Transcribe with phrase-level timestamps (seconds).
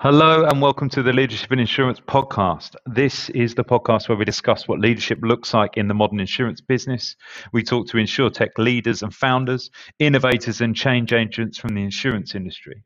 [0.00, 2.76] Hello and welcome to the Leadership in Insurance podcast.
[2.84, 6.60] This is the podcast where we discuss what leadership looks like in the modern insurance
[6.60, 7.16] business.
[7.54, 12.82] We talk to insurtech leaders and founders, innovators and change agents from the insurance industry.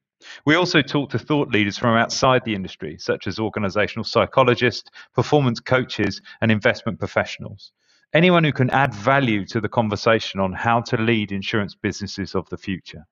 [0.46, 5.58] We also talk to thought leaders from outside the industry, such as organizational psychologists, performance
[5.58, 7.72] coaches, and investment professionals.
[8.14, 12.48] Anyone who can add value to the conversation on how to lead insurance businesses of
[12.50, 13.04] the future.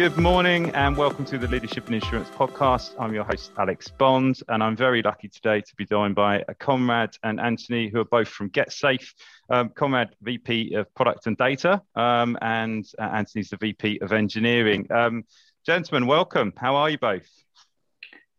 [0.00, 2.94] Good morning and welcome to the Leadership in Insurance podcast.
[2.98, 7.18] I'm your host, Alex Bond, and I'm very lucky today to be joined by Konrad
[7.22, 9.12] and Anthony, who are both from GetSafe.
[9.50, 14.90] Um, Konrad, VP of Product and Data, um, and uh, Anthony's the VP of Engineering.
[14.90, 15.24] Um,
[15.66, 16.54] gentlemen, welcome.
[16.56, 17.28] How are you both?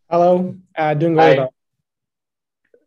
[0.09, 1.53] Hello, uh, doing well.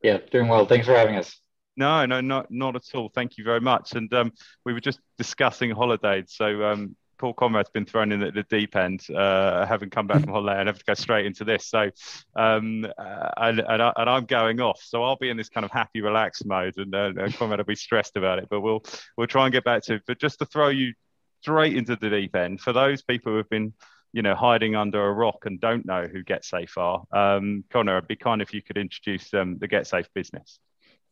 [0.02, 0.66] Yeah, doing well.
[0.66, 1.38] Thanks for having us.
[1.76, 3.08] No, no, not not at all.
[3.14, 3.92] Thank you very much.
[3.94, 4.32] And um,
[4.64, 8.76] we were just discussing holidays, so um, Paul Konrad's been thrown in at the deep
[8.76, 11.66] end, uh, having come back from holiday and have to go straight into this.
[11.66, 11.88] So,
[12.36, 14.82] um, uh, and, and, I, am going off.
[14.84, 17.64] So I'll be in this kind of happy, relaxed mode, and, uh, and Konrad will
[17.64, 18.48] be stressed about it.
[18.50, 18.84] But we'll
[19.16, 19.94] we'll try and get back to.
[19.94, 20.02] It.
[20.06, 20.92] But just to throw you
[21.40, 23.72] straight into the deep end for those people who have been
[24.12, 27.04] you know, hiding under a rock and don't know who GetSafe are.
[27.10, 30.60] Um, Konrad, it'd be kind if you could introduce um, the GetSafe business.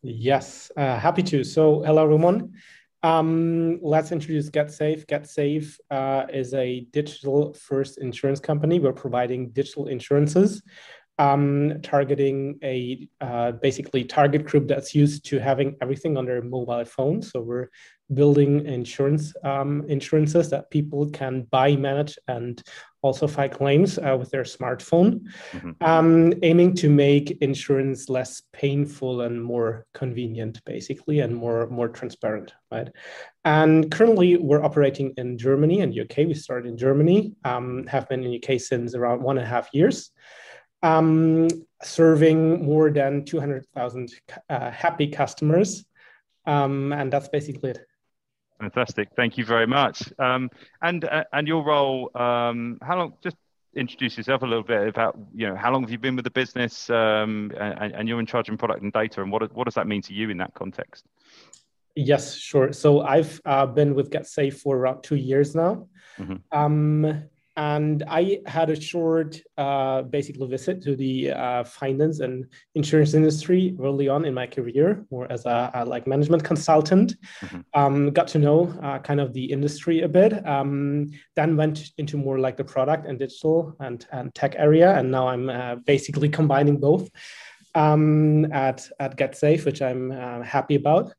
[0.03, 1.43] Yes, uh, happy to.
[1.43, 2.53] So, hello, Ramon.
[3.03, 5.07] Um, let's introduce GetSafe.
[5.07, 8.79] GetSafe uh, is a digital first insurance company.
[8.79, 10.63] We're providing digital insurances,
[11.19, 16.85] um, targeting a uh, basically target group that's used to having everything on their mobile
[16.85, 17.23] phone.
[17.23, 17.69] So we're
[18.15, 22.63] building insurance um, insurances that people can buy, manage, and
[23.03, 25.71] also file claims uh, with their smartphone, mm-hmm.
[25.81, 32.55] um, aiming to make insurance less painful and more convenient, basically, and more more transparent,
[32.71, 32.89] right?
[33.45, 36.19] And currently, we're operating in Germany and UK.
[36.19, 39.69] We started in Germany, um, have been in UK since around one and a half
[39.73, 40.11] years.
[40.85, 41.49] Um,
[41.85, 44.13] serving more than 200,000
[44.49, 45.85] uh, happy customers.
[46.47, 47.87] Um, and that's basically it.
[48.63, 49.09] Fantastic.
[49.17, 50.13] Thank you very much.
[50.21, 50.49] Um,
[50.81, 53.15] and uh, and your role, um, how long?
[53.21, 53.37] Just
[53.75, 56.31] introduce yourself a little bit about you know how long have you been with the
[56.31, 59.75] business, um, and, and, you're in charge of product and data, and what what does
[59.75, 61.05] that mean to you in that context?
[61.97, 62.73] Yes, sure.
[62.73, 65.89] So I've uh, been with GetSafe for around two years now.
[66.21, 66.37] Mm-hmm.
[67.57, 73.77] And I had a short, uh, basically visit to the uh, finance and insurance industry
[73.81, 77.15] early on in my career, more as a, a like management consultant.
[77.43, 77.61] Mm-hmm.
[77.75, 80.47] Um, got to know uh, kind of the industry a bit.
[80.47, 85.11] Um, then went into more like the product and digital and, and tech area, and
[85.11, 87.11] now I'm uh, basically combining both
[87.75, 91.13] um, at at GetSafe, which I'm uh, happy about.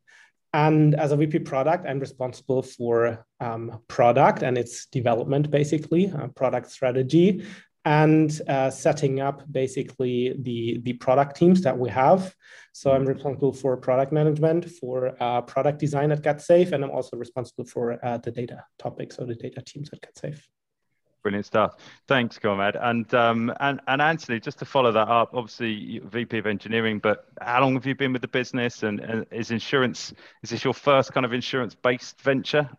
[0.54, 6.28] And as a VP product, I'm responsible for um, product and its development, basically, uh,
[6.28, 7.44] product strategy,
[7.86, 12.34] and uh, setting up basically the, the product teams that we have.
[12.72, 17.18] So I'm responsible for product management, for uh, product design at GetSafe, and I'm also
[17.18, 20.40] responsible for uh, the data topics or the data teams at GetSafe.
[21.24, 21.78] Brilliant stuff.
[22.08, 22.76] Thanks, Konrad.
[22.76, 27.28] And um, and and Anthony, just to follow that up, obviously VP of Engineering, but
[27.42, 28.84] how long have you been with the business?
[28.84, 30.14] And, and is insurance
[30.44, 32.70] is this your first kind of insurance-based venture?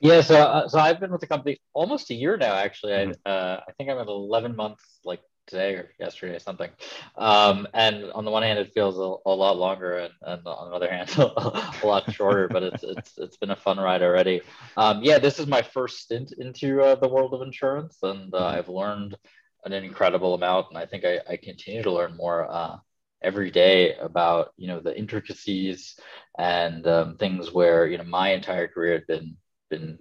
[0.00, 2.54] Yeah, so uh, so I've been with the company almost a year now.
[2.54, 3.12] Actually, mm-hmm.
[3.26, 6.70] I uh, I think I'm at 11 months, like today or yesterday or something.
[7.16, 10.70] Um, and on the one hand, it feels a, a lot longer, and, and, on
[10.70, 12.48] the other hand, a, lot shorter.
[12.48, 14.42] but it's it's it's been a fun ride already.
[14.76, 18.46] Um, yeah, this is my first stint into uh, the world of insurance, and uh,
[18.46, 19.16] I've learned
[19.64, 22.50] an incredible amount, and I think I, I continue to learn more.
[22.50, 22.76] Uh,
[23.20, 25.98] every day about you know the intricacies
[26.38, 29.36] and um, things where you know my entire career had been
[29.70, 29.98] been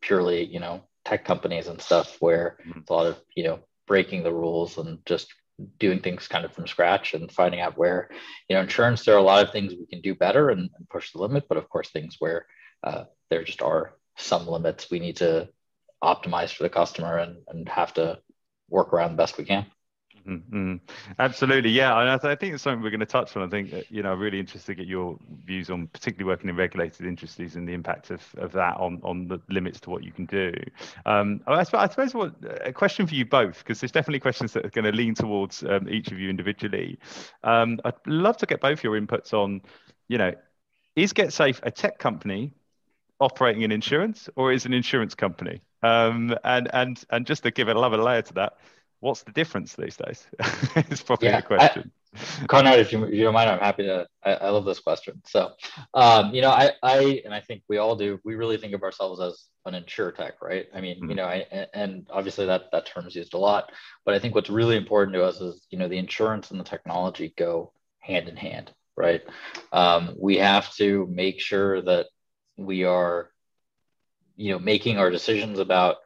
[0.00, 2.80] purely you know tech companies and stuff where mm-hmm.
[2.88, 5.32] a lot of you know breaking the rules and just
[5.78, 8.10] doing things kind of from scratch and finding out where
[8.48, 10.88] you know insurance there are a lot of things we can do better and, and
[10.90, 12.46] push the limit but of course things where
[12.84, 15.48] uh, there just are some limits we need to
[16.04, 18.18] optimize for the customer and, and have to
[18.68, 19.64] work around the best we can
[20.26, 20.76] Mm-hmm.
[21.20, 21.96] Absolutely, yeah.
[21.96, 23.44] I, th- I, think it's something we're going to touch on.
[23.44, 27.06] I think you know, really interested to get your views on particularly working in regulated
[27.06, 30.26] industries and the impact of, of that on on the limits to what you can
[30.26, 30.52] do.
[31.04, 32.34] Um, I, I suppose what
[32.64, 35.62] a question for you both because there's definitely questions that are going to lean towards
[35.62, 36.98] um, each of you individually.
[37.44, 39.62] Um, I'd love to get both your inputs on,
[40.08, 40.32] you know,
[40.96, 42.52] is GetSafe a tech company
[43.20, 45.62] operating in insurance or is an insurance company?
[45.82, 48.54] Um, and and and just to give another layer to that
[49.00, 50.26] what's the difference these days?
[50.76, 51.90] it's probably yeah, the question.
[51.90, 54.06] I, Konrad, if you, if you, don't mind, I'm happy to.
[54.24, 55.20] I, I love this question.
[55.26, 55.52] So,
[55.94, 58.18] um, you know, I, I, and I think we all do.
[58.24, 60.66] We really think of ourselves as an insurtech, right?
[60.74, 61.10] I mean, mm-hmm.
[61.10, 63.70] you know, I, and obviously that that term is used a lot.
[64.04, 66.64] But I think what's really important to us is, you know, the insurance and the
[66.64, 69.22] technology go hand in hand, right?
[69.72, 72.06] Um, we have to make sure that
[72.56, 73.30] we are,
[74.36, 75.96] you know, making our decisions about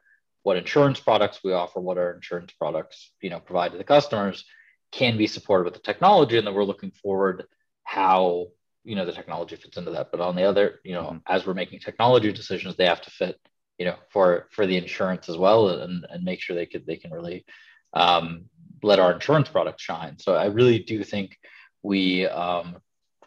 [0.43, 4.45] what insurance products we offer, what our insurance products, you know, provide to the customers
[4.91, 6.37] can be supported with the technology.
[6.37, 7.45] And then we're looking forward
[7.83, 8.47] how,
[8.83, 10.11] you know, the technology fits into that.
[10.11, 11.17] But on the other, you know, mm-hmm.
[11.27, 13.39] as we're making technology decisions, they have to fit,
[13.77, 16.97] you know, for, for the insurance as well and, and make sure they could, they
[16.97, 17.45] can really
[17.93, 18.45] um,
[18.83, 20.17] let our insurance products shine.
[20.17, 21.37] So I really do think
[21.83, 22.77] we um,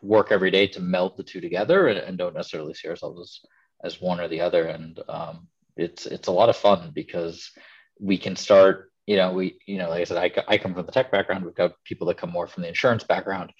[0.02, 3.20] work every day to meld the two together and, and, don't necessarily see ourselves
[3.82, 4.66] as, as one or the other.
[4.66, 7.50] And, um, it's it's a lot of fun because
[8.00, 10.86] we can start you know we you know like i said i, I come from
[10.86, 11.44] the tech background.
[11.44, 13.50] We've got people that come more from the insurance background.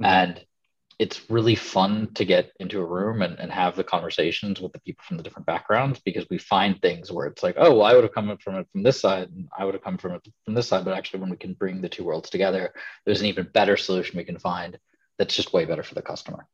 [0.00, 0.04] Mm-hmm.
[0.04, 0.44] and
[0.98, 4.80] it's really fun to get into a room and, and have the conversations with the
[4.80, 7.94] people from the different backgrounds because we find things where it's like oh well, i
[7.94, 10.26] would have come from it from this side and i would have come from it
[10.44, 10.84] from this side.
[10.84, 12.72] But actually when we can bring the two worlds together
[13.04, 14.78] there's an even better solution we can find
[15.18, 16.46] that's just way better for the customer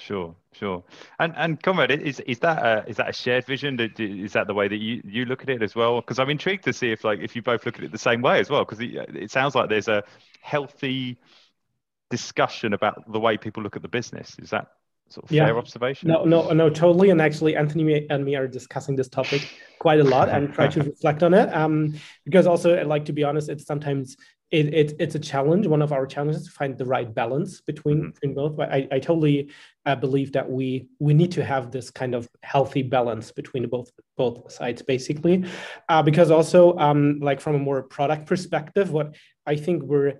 [0.00, 0.82] Sure, sure.
[1.18, 3.78] And and Konrad, is is that a, is that a shared vision?
[3.98, 6.00] Is that the way that you, you look at it as well?
[6.00, 8.22] Because I'm intrigued to see if like if you both look at it the same
[8.22, 8.64] way as well.
[8.64, 10.02] Because it, it sounds like there's a
[10.40, 11.18] healthy
[12.08, 14.36] discussion about the way people look at the business.
[14.40, 14.68] Is that
[15.10, 15.44] sort of yeah.
[15.44, 16.08] fair observation?
[16.08, 17.10] No, no, no, totally.
[17.10, 20.82] And actually, Anthony and me are discussing this topic quite a lot and try to
[20.90, 21.54] reflect on it.
[21.54, 21.94] Um,
[22.24, 24.16] because also, I like to be honest, it's sometimes
[24.50, 25.66] it, it, it's a challenge.
[25.66, 28.10] One of our challenges to find the right balance between, mm-hmm.
[28.10, 28.56] between both.
[28.56, 29.50] But I, I totally
[29.86, 33.90] uh, believe that we we need to have this kind of healthy balance between both
[34.16, 35.44] both sides, basically,
[35.88, 39.14] uh, because also um, like from a more product perspective, what
[39.46, 40.14] I think we're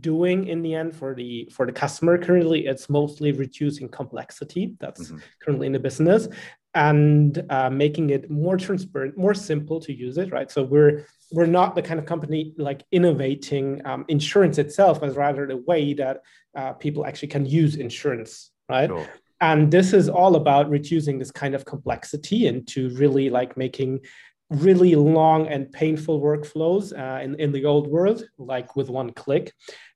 [0.00, 5.08] doing in the end for the for the customer currently it's mostly reducing complexity that's
[5.08, 5.18] mm-hmm.
[5.42, 6.28] currently in the business
[6.76, 10.50] and uh, making it more transparent, more simple to use it, right?
[10.50, 15.46] So we're we're not the kind of company like innovating um, insurance itself, but rather
[15.46, 16.22] the way that
[16.56, 18.88] uh, people actually can use insurance, right?
[18.88, 19.08] Sure.
[19.40, 24.00] And this is all about reducing this kind of complexity into really like making
[24.50, 29.52] really long and painful workflows uh, in, in the old world, like with one click.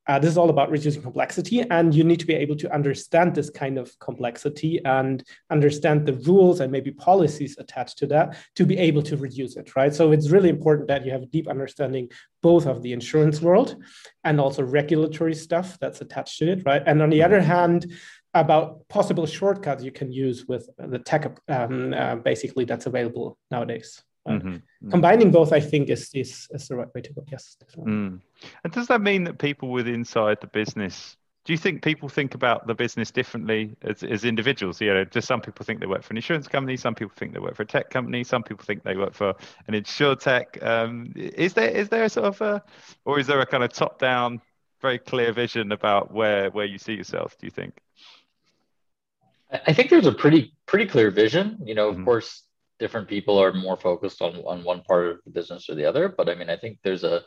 [0.07, 3.33] Uh, this is all about reducing complexity, and you need to be able to understand
[3.33, 8.67] this kind of complexity and understand the rules and maybe policies attached to that to
[8.67, 9.95] be able to reduce it, right?
[9.95, 12.11] So it's really important that you have a deep understanding
[12.43, 13.77] both of the insurance world
[14.25, 16.83] and also regulatory stuff that's attached to it, right?
[16.87, 17.93] And on the other hand,
[18.35, 24.03] about possible shortcuts you can use with the tech, um, uh, basically that's available nowadays.
[24.29, 24.49] Mm-hmm.
[24.49, 24.91] mm-hmm.
[24.91, 27.25] Combining both, I think, is, is, is the right way to go.
[27.31, 27.57] Yes.
[27.77, 28.21] Mm.
[28.65, 32.35] And does that mean that people with inside the business, do you think people think
[32.35, 34.81] about the business differently as, as individuals?
[34.81, 37.33] You know, just some people think they work for an insurance company, some people think
[37.33, 39.35] they work for a tech company, some people think they work for
[39.67, 40.63] an insurtech.
[40.63, 42.63] Um, is there is there a sort of a,
[43.05, 44.43] or is there a kind of top down,
[44.83, 47.37] very clear vision about where where you see yourself?
[47.39, 47.81] Do you think?
[49.67, 51.59] I think there's a pretty pretty clear vision.
[51.65, 52.01] You know, mm-hmm.
[52.01, 52.43] of course,
[52.81, 56.09] different people are more focused on on one part of the business or the other.
[56.09, 57.23] But I mean, I think there's a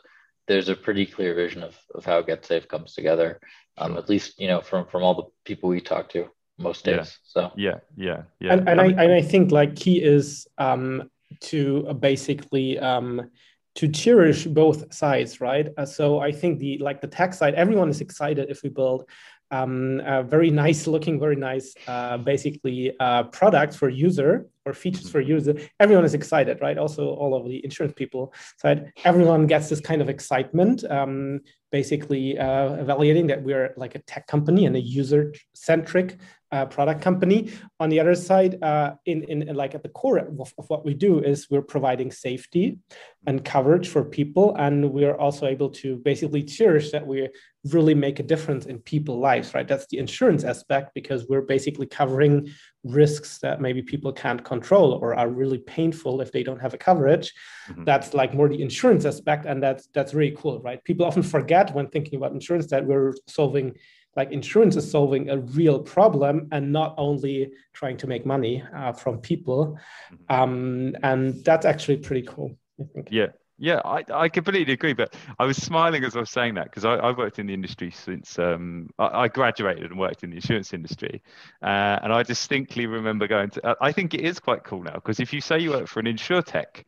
[0.46, 3.40] there's a pretty clear vision of, of how GetSafe comes together.
[3.78, 3.98] Um, sure.
[3.98, 6.28] at least you know from from all the people we talk to
[6.58, 6.96] most days.
[6.96, 7.04] Yeah.
[7.24, 8.52] So yeah, yeah, yeah.
[8.52, 13.30] And, and I, mean, I, and I think like key is um, to basically um,
[13.76, 15.68] to cherish both sides, right?
[15.76, 19.08] Uh, so I think the like the tech side, everyone is excited if we build
[19.50, 25.10] um, a very nice looking, very nice, uh, basically uh, product for user or features
[25.10, 25.54] for user.
[25.78, 26.78] Everyone is excited, right?
[26.78, 30.84] Also, all of the insurance people side, everyone gets this kind of excitement.
[30.90, 36.16] Um, basically, uh, evaluating that we're like a tech company and a user centric
[36.52, 37.50] uh, product company.
[37.80, 40.94] On the other side, uh, in, in like at the core of, of, what we
[40.94, 42.78] do is we're providing safety
[43.26, 47.28] and coverage for people, and we're also able to basically cherish that we
[47.72, 49.54] really make a difference in people's lives.
[49.54, 52.50] Right, that's the insurance aspect because we're basically covering
[52.84, 56.78] risks that maybe people can't control or are really painful if they don't have a
[56.78, 57.32] coverage.
[57.68, 57.84] Mm-hmm.
[57.84, 60.82] That's like more the insurance aspect, and that's that's really cool, right?
[60.84, 63.74] People often forget when thinking about insurance that we're solving
[64.16, 68.92] like insurance is solving a real problem and not only trying to make money uh,
[68.92, 69.78] from people
[70.12, 70.34] mm-hmm.
[70.34, 73.26] um, and that's actually pretty cool i think yeah
[73.64, 76.84] yeah I, I completely agree but i was smiling as i was saying that because
[76.84, 80.36] I, I worked in the industry since um, I, I, graduated and worked in the
[80.36, 81.22] insurance industry
[81.62, 85.18] uh, and i distinctly remember going to i think it is quite cool now because
[85.18, 86.84] if you say you work for an insurtech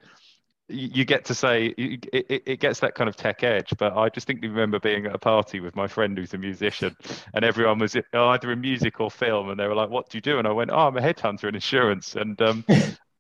[0.69, 4.09] you get to say it, it, it, gets that kind of tech edge but i
[4.09, 6.95] distinctly remember being at a party with my friend who's a musician
[7.35, 10.23] and everyone was either in music or film and they were like what do you
[10.23, 10.39] do?
[10.39, 12.65] And i went oh i'm a headhunter in insurance and um,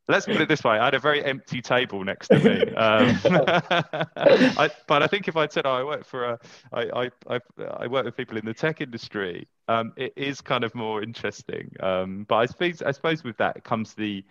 [0.08, 3.18] let's put it this way i had a very empty table next to me um,
[4.16, 6.38] I, but i think if i'd said oh, i work for a
[6.72, 7.40] I, I,
[7.78, 11.70] I work with people in the tech industry um, it is kind of more interesting
[11.80, 14.24] um, but i suppose i suppose with that comes the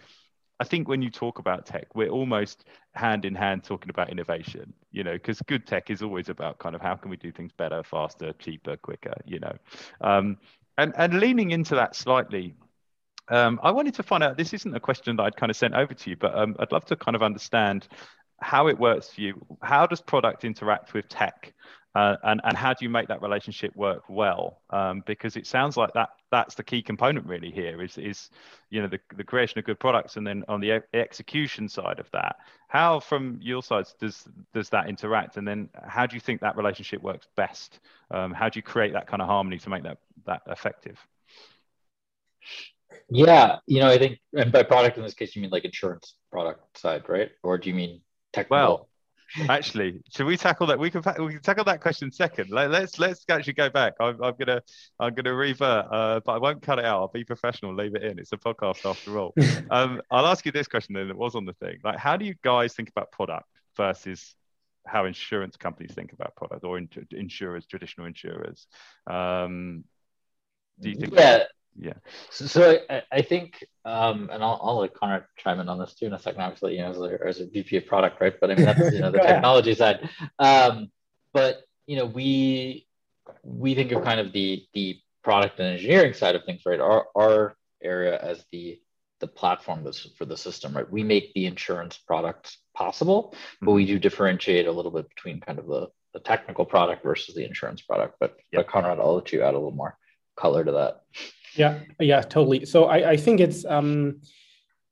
[0.59, 4.73] I think when you talk about tech, we're almost hand in hand talking about innovation,
[4.91, 7.51] you know, because good tech is always about kind of how can we do things
[7.51, 9.55] better, faster, cheaper, quicker, you know.
[9.99, 10.37] Um,
[10.77, 12.55] and, and leaning into that slightly,
[13.29, 15.73] um, I wanted to find out this isn't a question that I'd kind of sent
[15.73, 17.87] over to you, but um, I'd love to kind of understand
[18.41, 19.45] how it works for you.
[19.61, 21.53] How does product interact with tech?
[21.95, 24.61] Uh, and, and how do you make that relationship work well?
[24.69, 28.29] Um, because it sounds like that that's the key component really here is, is
[28.69, 32.11] you know, the, the creation of good products and then on the execution side of
[32.11, 32.35] that,
[32.67, 35.37] how from your side does, does that interact?
[35.37, 37.79] And then how do you think that relationship works best?
[38.11, 40.99] Um, how do you create that kind of harmony to make that, that effective?
[43.09, 46.15] Yeah, you know, I think, and by product in this case, you mean like insurance
[46.31, 47.29] product side, right?
[47.43, 48.01] Or do you mean
[48.33, 48.57] technical?
[48.57, 48.89] Well,
[49.49, 50.79] actually, should we tackle that?
[50.79, 52.49] We can we can tackle that question second.
[52.49, 53.93] Let, us let's, let's actually go back.
[53.99, 54.61] I'm, I'm gonna
[54.99, 56.99] I'm gonna revert, uh, but I won't cut it out.
[56.99, 58.17] I'll be professional, leave it in.
[58.17, 59.35] It's a podcast after all.
[59.69, 61.09] um, I'll ask you this question then.
[61.09, 61.77] It was on the thing.
[61.83, 63.45] Like, how do you guys think about product
[63.77, 64.35] versus
[64.87, 68.65] how insurance companies think about product or in, insurers, traditional insurers?
[69.05, 69.83] Um,
[70.79, 71.13] do you think?
[71.13, 71.37] Yeah.
[71.37, 71.47] That-
[71.77, 71.93] yeah.
[72.29, 75.93] So, so I, I, think, um, and I'll, I'll let Konrad chime in on this
[75.93, 78.33] too in a second, obviously, you know, as a, as a VP of product, right?
[78.39, 80.09] But I mean, that's, you know, the technology side.
[80.39, 80.89] Um,
[81.33, 82.87] but, you know, we,
[83.43, 86.79] we think of kind of the, the product and engineering side of things, right?
[86.79, 88.79] Our, our area as the,
[89.19, 89.85] the platform
[90.17, 90.89] for the system, right?
[90.89, 93.93] We make the insurance product possible, but we mm-hmm.
[93.93, 97.81] do differentiate a little bit between kind of the, the technical product versus the insurance
[97.81, 98.15] product.
[98.19, 98.65] But, yep.
[98.65, 99.97] but Konrad, I'll let you add a little more
[100.35, 101.01] color to that.
[101.55, 102.65] Yeah, yeah, totally.
[102.65, 104.21] So I, I think it's um,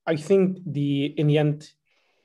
[0.07, 1.69] I think the in the end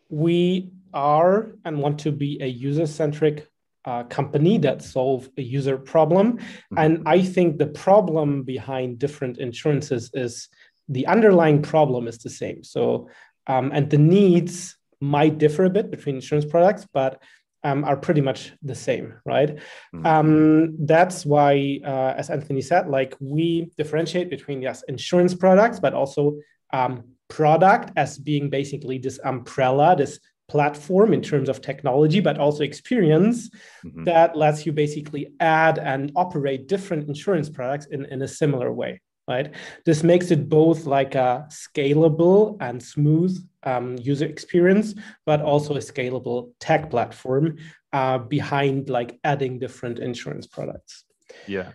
[0.08, 3.46] we are and want to be a user-centric
[3.84, 6.38] uh, company that solve a user problem.
[6.38, 6.78] Mm-hmm.
[6.78, 10.48] And I think the problem behind different insurances is
[10.88, 12.64] the underlying problem is the same.
[12.64, 13.08] So
[13.46, 17.22] um, and the needs might differ a bit between insurance products, but
[17.64, 19.56] um, are pretty much the same, right?
[19.94, 20.06] Mm-hmm.
[20.06, 25.94] Um, that's why, uh, as Anthony said, like we differentiate between yes, insurance products, but
[25.94, 26.38] also
[26.72, 32.62] um, product as being basically this umbrella, this platform in terms of technology, but also
[32.62, 33.50] experience
[33.84, 34.04] mm-hmm.
[34.04, 39.00] that lets you basically add and operate different insurance products in, in a similar way
[39.28, 39.52] right?
[39.84, 44.94] This makes it both like a scalable and smooth um, user experience,
[45.26, 47.58] but also a scalable tech platform
[47.92, 51.04] uh, behind like adding different insurance products.
[51.46, 51.72] Yeah.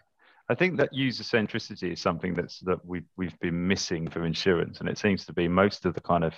[0.49, 4.81] I think that user centricity is something that's that we've we've been missing for insurance,
[4.81, 6.33] and it seems to be most of the kind of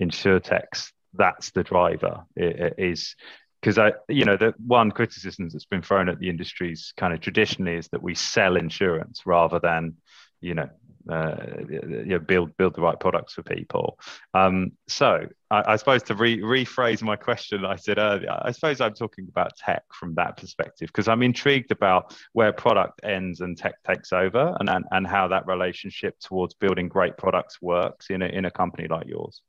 [0.00, 0.92] insurtechs.
[1.14, 2.24] That's the driver.
[2.36, 3.16] It, it is
[3.60, 7.20] because I, you know, the one criticism that's been thrown at the industries kind of
[7.20, 9.96] traditionally is that we sell insurance rather than
[10.40, 10.68] you know,
[11.08, 11.36] uh,
[11.68, 13.98] you know, build build the right products for people.
[14.34, 18.80] Um, so I, I, suppose to re- rephrase my question I said earlier, I suppose
[18.80, 23.56] I'm talking about tech from that perspective because I'm intrigued about where product ends and
[23.56, 28.22] tech takes over, and and, and how that relationship towards building great products works in
[28.22, 29.40] a in a company like yours.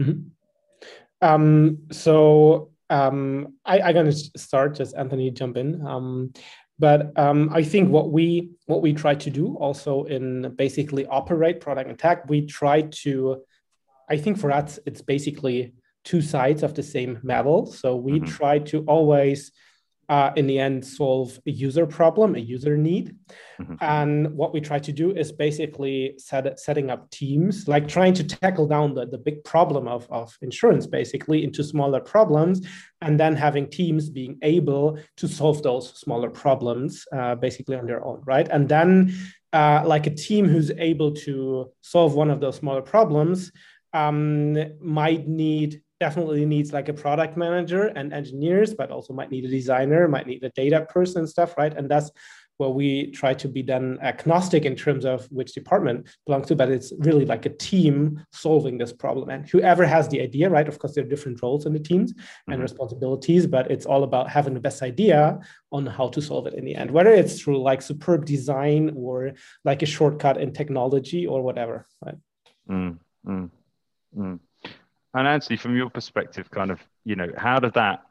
[0.00, 0.28] Mm-hmm.
[1.20, 4.74] Um, so um, I, I'm going to start.
[4.74, 5.86] Just Anthony, jump in.
[5.86, 6.32] Um,
[6.78, 11.60] but um, I think what we what we try to do also in basically operate
[11.60, 13.42] product and tech, we try to,
[14.10, 17.66] I think for us it's basically two sides of the same medal.
[17.66, 18.24] So we mm-hmm.
[18.24, 19.52] try to always
[20.08, 23.16] uh, in the end solve a user problem, a user need.
[23.60, 23.74] Mm-hmm.
[23.80, 28.24] And what we try to do is basically set, setting up teams, like trying to
[28.24, 32.66] tackle down the, the big problem of, of insurance basically into smaller problems,
[33.00, 38.04] and then having teams being able to solve those smaller problems uh, basically on their
[38.04, 38.48] own, right?
[38.48, 39.14] And then
[39.52, 43.52] uh, like a team who's able to solve one of those smaller problems
[43.92, 49.44] um, might need definitely needs like a product manager and engineers, but also might need
[49.44, 51.74] a designer, might need a data person and stuff, right?
[51.76, 52.10] And that's
[52.58, 56.70] where we try to be then agnostic in terms of which department belongs to, but
[56.70, 59.28] it's really like a team solving this problem.
[59.28, 60.68] And whoever has the idea, right?
[60.68, 62.52] Of course, there are different roles in the teams mm-hmm.
[62.52, 65.40] and responsibilities, but it's all about having the best idea
[65.72, 69.32] on how to solve it in the end, whether it's through like superb design or
[69.64, 72.18] like a shortcut in technology or whatever, right?
[72.70, 73.50] Mm, mm,
[74.16, 74.38] mm.
[75.14, 78.02] And Anthony, from your perspective, kind of, you know, how does that,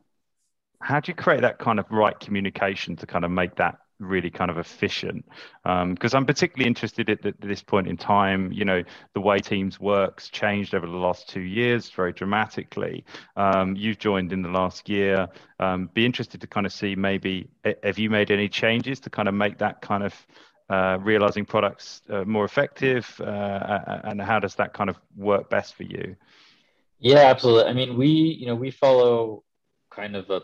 [0.81, 4.29] how do you create that kind of right communication to kind of make that really
[4.29, 5.25] kind of efficient?
[5.63, 8.83] Because um, i'm particularly interested at, at, this point in time you know
[9.13, 13.03] the way teams works changed over the last two years very dramatically.
[13.36, 15.27] Um, you've joined in the last year.
[15.60, 17.50] Um, be interested to kind of see maybe
[17.83, 20.27] have you made any changes to kind of make that kind of
[20.69, 23.19] uh, realizing products uh, more effective?
[23.19, 26.15] Uh, and how does that kind of work best for you
[27.03, 29.43] yeah absolutely i mean we you know we follow
[29.91, 30.41] kind of a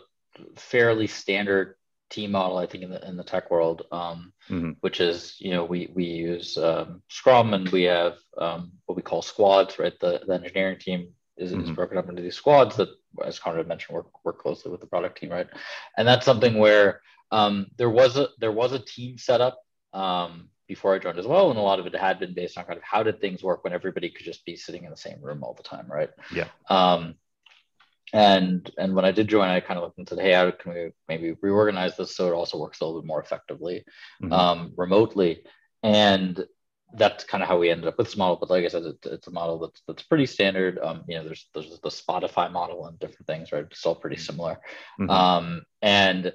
[0.56, 1.76] fairly standard
[2.10, 4.72] team model, I think, in the in the tech world, um, mm-hmm.
[4.82, 9.02] which is you know we we use um, Scrum and we have um, what we
[9.02, 9.98] call squads, right?
[10.00, 11.62] The, the engineering team is, mm-hmm.
[11.62, 12.90] is broken up into these squads that,
[13.24, 15.48] as Konrad mentioned, work work closely with the product team, right?
[15.98, 17.02] And that's something where
[17.32, 19.60] um, there was a there was a team set up
[19.94, 22.64] um, before I joined as well, and a lot of it had been based on
[22.64, 25.20] kind of how did things work when everybody could just be sitting in the same
[25.20, 26.12] room all the time, right?
[26.34, 26.48] Yeah.
[26.70, 27.16] Um,
[28.14, 30.74] and and when I did join, I kind of looked and said, hey, how can
[30.74, 33.84] we maybe reorganize this so it also works a little bit more effectively
[34.22, 34.32] mm-hmm.
[34.32, 35.44] um, remotely?
[35.82, 36.46] And
[36.94, 38.38] that's kind of how we ended up with this model.
[38.40, 40.78] But like I said, it, it's a model that's that's pretty standard.
[40.80, 43.66] Um, you know, there's there's the Spotify model and different things, right?
[43.70, 44.24] It's all pretty mm-hmm.
[44.24, 44.60] similar.
[45.00, 45.10] Mm-hmm.
[45.10, 46.32] Um, and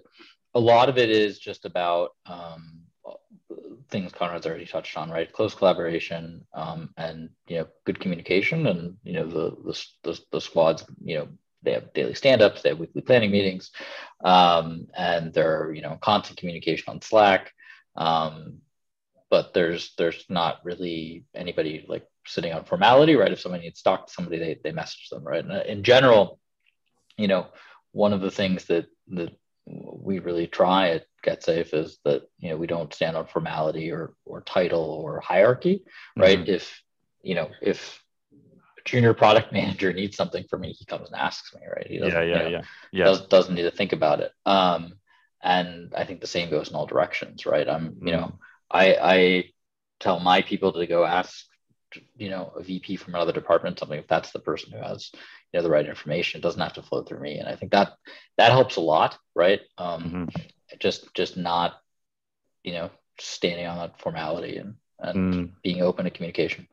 [0.55, 2.84] a lot of it is just about um,
[3.91, 5.33] things Konrad's already touched on, right?
[5.33, 10.41] Close collaboration um, and you know good communication, and you know the the the, the
[10.41, 11.29] squads, you know
[11.63, 13.71] they have daily stand-ups, they have weekly planning meetings,
[14.23, 17.53] um, and they're you know constant communication on Slack.
[17.97, 18.59] Um,
[19.31, 23.33] but there's there's not really anybody like sitting on formality, right?
[23.33, 25.45] If somebody needs to talk to somebody, they they message them, right?
[25.45, 26.39] And uh, in general,
[27.17, 27.49] you know,
[27.93, 29.31] one of the things that that
[29.67, 34.15] we really try at GetSafe is that you know we don't stand on formality or
[34.25, 35.83] or title or hierarchy,
[36.17, 36.39] right?
[36.39, 36.55] Mm-hmm.
[36.55, 36.83] If
[37.23, 38.03] you know if
[38.85, 41.87] junior product manager needs something from me, he comes and asks me, right?
[41.87, 43.05] He doesn't, yeah, yeah, you know, yeah, yeah.
[43.05, 44.33] Does, doesn't need to think about it.
[44.45, 44.95] Um,
[45.43, 47.69] and I think the same goes in all directions, right?
[47.69, 48.07] I'm, mm.
[48.07, 48.39] you know.
[48.71, 49.45] I, I
[50.01, 51.47] tell my people to go ask,
[52.17, 55.13] you know, a VP from another department something if that's the person who has,
[55.55, 56.41] you know, the right information.
[56.41, 57.93] It doesn't have to flow through me, and I think that
[58.39, 59.61] that helps a lot, right?
[59.79, 60.41] Um, mm-hmm.
[60.81, 61.75] Just just not,
[62.65, 62.91] you know,
[63.21, 65.51] standing on that formality and and mm.
[65.63, 66.67] being open to communication.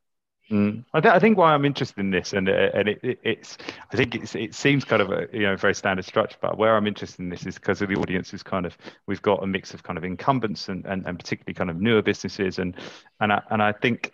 [0.50, 0.84] Mm.
[0.96, 3.60] I, th- I, think why I'm interested in this, and uh, and it, it, it's,
[3.94, 6.76] I think it's, it seems kind of a you know very standard structure, but where
[6.76, 9.48] I'm interested in this is because of the audience is kind of we've got a
[9.48, 12.76] mix of kind of incumbents and, and, and particularly kind of newer businesses, and
[13.20, 14.12] and I, and I think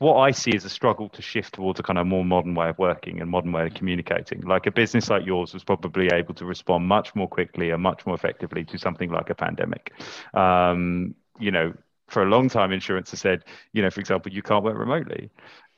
[0.00, 2.70] what I see is a struggle to shift towards a kind of more modern way
[2.70, 4.40] of working and modern way of communicating.
[4.40, 8.06] Like a business like yours was probably able to respond much more quickly and much
[8.06, 9.92] more effectively to something like a pandemic.
[10.32, 11.74] Um, you know,
[12.08, 15.30] for a long time, insurance has said, you know, for example, you can't work remotely.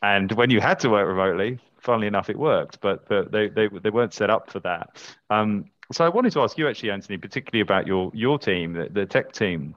[0.03, 3.69] And when you had to work remotely, funnily enough, it worked, but, but they, they,
[3.83, 5.03] they weren't set up for that.
[5.31, 8.89] Um, so I wanted to ask you actually, Anthony, particularly about your, your team, the,
[8.89, 9.75] the tech team.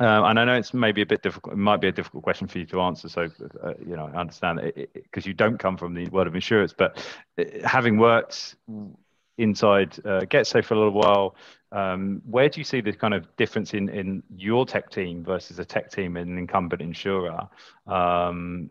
[0.00, 1.52] Uh, and I know it's maybe a bit difficult.
[1.52, 3.08] It might be a difficult question for you to answer.
[3.08, 3.28] So,
[3.62, 6.72] uh, you know, I understand because you don't come from the world of insurance.
[6.72, 7.04] But
[7.38, 8.56] uh, having worked
[9.36, 11.36] inside uh, GetSafe for a little while,
[11.72, 15.58] um, where do you see the kind of difference in, in your tech team versus
[15.58, 17.46] a tech team in an incumbent insurer?
[17.86, 18.70] Um,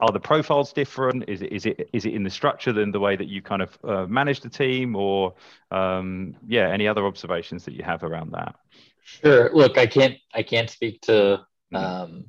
[0.00, 1.28] are the profiles different?
[1.28, 3.62] Is it is it is it in the structure than the way that you kind
[3.62, 5.34] of uh, manage the team, or
[5.70, 8.56] um, yeah, any other observations that you have around that?
[9.22, 9.50] Sure.
[9.52, 11.76] Look, I can't I can't speak to mm-hmm.
[11.76, 12.24] um,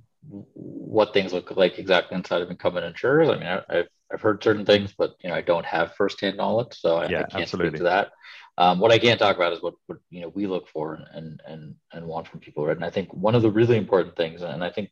[0.53, 3.29] what things look like exactly inside of incumbent insurers.
[3.29, 6.37] I mean, I, have I've heard certain things, but you know, I don't have firsthand
[6.37, 7.69] knowledge, so I, yeah, I can't absolutely.
[7.69, 8.11] speak to that.
[8.57, 11.41] Um, what I can't talk about is what, what you know we look for and
[11.45, 12.75] and and want from people, right?
[12.75, 14.89] And I think one of the really important things, and I think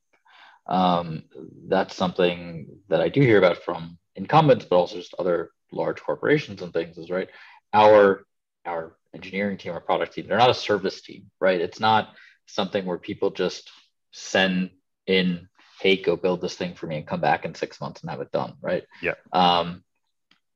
[0.67, 1.23] um,
[1.67, 6.61] that's something that I do hear about from incumbents, but also just other large corporations
[6.61, 7.29] and things, is right.
[7.73, 8.25] Our
[8.67, 11.59] our engineering team, our product team, they're not a service team, right?
[11.59, 12.09] It's not
[12.45, 13.71] something where people just
[14.11, 14.71] send
[15.05, 15.47] in,
[15.81, 18.21] hey, go build this thing for me and come back in six months and have
[18.21, 18.83] it done, right?
[19.01, 19.15] Yeah.
[19.33, 19.83] Um,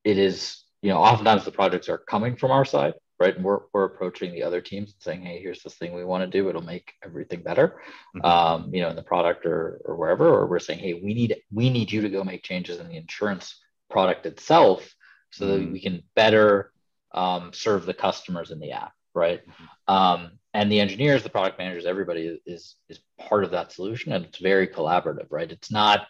[0.03, 3.35] it is you know, oftentimes the projects are coming from our side, right?
[3.35, 6.23] And we're, we're approaching the other teams and saying, hey, here's this thing we want
[6.23, 6.49] to do.
[6.49, 7.81] It'll make everything better,
[8.15, 8.25] mm-hmm.
[8.25, 10.27] um, you know, in the product or, or wherever.
[10.27, 12.97] Or we're saying, hey, we need we need you to go make changes in the
[12.97, 14.93] insurance product itself
[15.31, 15.65] so mm-hmm.
[15.65, 16.71] that we can better
[17.13, 19.41] um, serve the customers in the app, right?
[19.41, 19.93] Mm-hmm.
[19.93, 24.25] Um, and the engineers, the product managers, everybody is is part of that solution, and
[24.25, 25.51] it's very collaborative, right?
[25.51, 26.07] It's not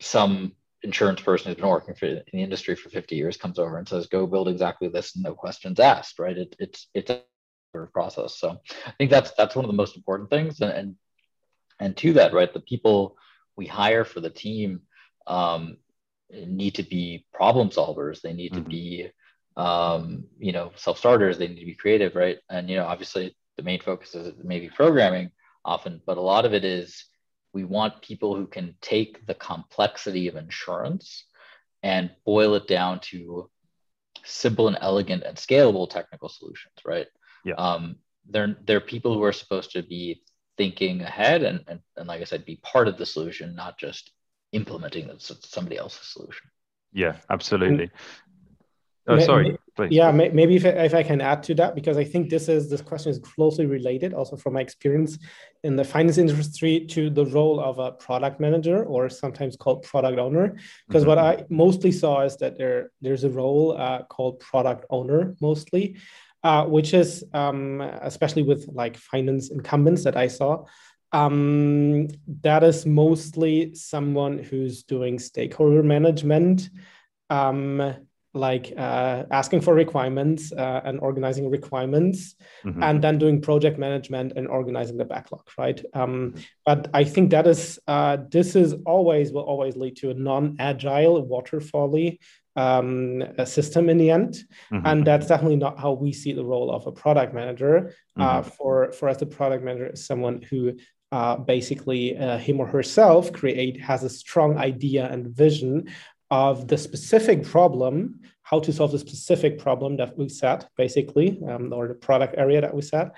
[0.00, 0.52] some
[0.82, 3.88] insurance person who's been working for, in the industry for 50 years comes over and
[3.88, 6.36] says, go build exactly this, no questions asked, right?
[6.36, 7.22] It, it's, it's a
[7.92, 8.38] process.
[8.38, 10.60] So I think that's, that's one of the most important things.
[10.60, 10.96] And, and,
[11.80, 13.16] and to that, right, the people
[13.56, 14.82] we hire for the team,
[15.26, 15.76] um,
[16.30, 18.20] need to be problem solvers.
[18.20, 18.64] They need mm-hmm.
[18.64, 19.10] to be,
[19.58, 21.36] um, you know, self starters.
[21.36, 22.38] They need to be creative, right?
[22.48, 25.32] And you know, obviously, the main focus is maybe programming
[25.64, 27.04] often, but a lot of it is
[27.52, 31.24] we want people who can take the complexity of insurance
[31.82, 33.50] and boil it down to
[34.24, 37.06] simple and elegant and scalable technical solutions, right?
[37.44, 37.54] Yeah.
[37.54, 37.96] Um,
[38.30, 40.22] they're they're people who are supposed to be
[40.56, 44.12] thinking ahead and, and, and like I said, be part of the solution, not just
[44.52, 46.48] implementing somebody else's solution.
[46.92, 47.90] Yeah, absolutely.
[49.08, 49.56] Oh, sorry.
[49.74, 49.92] Please.
[49.92, 52.82] Yeah, maybe if, if I can add to that, because I think this is this
[52.82, 55.18] question is closely related, also from my experience
[55.62, 60.18] in the finance industry, to the role of a product manager or sometimes called product
[60.18, 60.56] owner.
[60.86, 61.08] Because mm-hmm.
[61.08, 65.96] what I mostly saw is that there there's a role uh, called product owner mostly,
[66.42, 70.64] uh, which is um, especially with like finance incumbents that I saw.
[71.12, 72.08] Um,
[72.42, 76.68] that is mostly someone who's doing stakeholder management,
[77.30, 77.94] um,
[78.38, 82.82] like uh, asking for requirements uh, and organizing requirements, mm-hmm.
[82.82, 85.84] and then doing project management and organizing the backlog, right?
[85.94, 90.14] Um, but I think that is uh, this is always will always lead to a
[90.14, 92.18] non-agile, waterfally
[92.58, 94.44] um, a system in the end.
[94.72, 94.86] Mm-hmm.
[94.86, 97.94] And that's definitely not how we see the role of a product manager.
[98.18, 98.22] Uh, mm-hmm.
[98.22, 100.76] Uh, for, for us, the product manager is someone who
[101.12, 105.88] uh, basically uh, him or herself create has a strong idea and vision
[106.30, 111.72] of the specific problem, how to solve the specific problem that we set, basically, um,
[111.72, 113.14] or the product area that we set,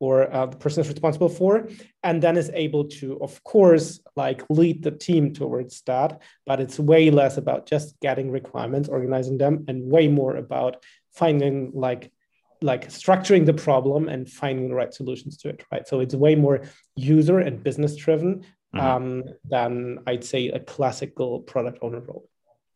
[0.00, 1.68] or uh, the person is responsible for
[2.02, 6.78] and then is able to of course like lead the team towards that but it's
[6.78, 12.12] way less about just getting requirements organizing them and way more about finding like
[12.60, 15.86] like structuring the problem and finding the right solutions to it right?
[15.86, 16.62] So it's way more
[16.96, 18.80] user and business driven mm-hmm.
[18.80, 22.28] um, than i'd say a classical product owner role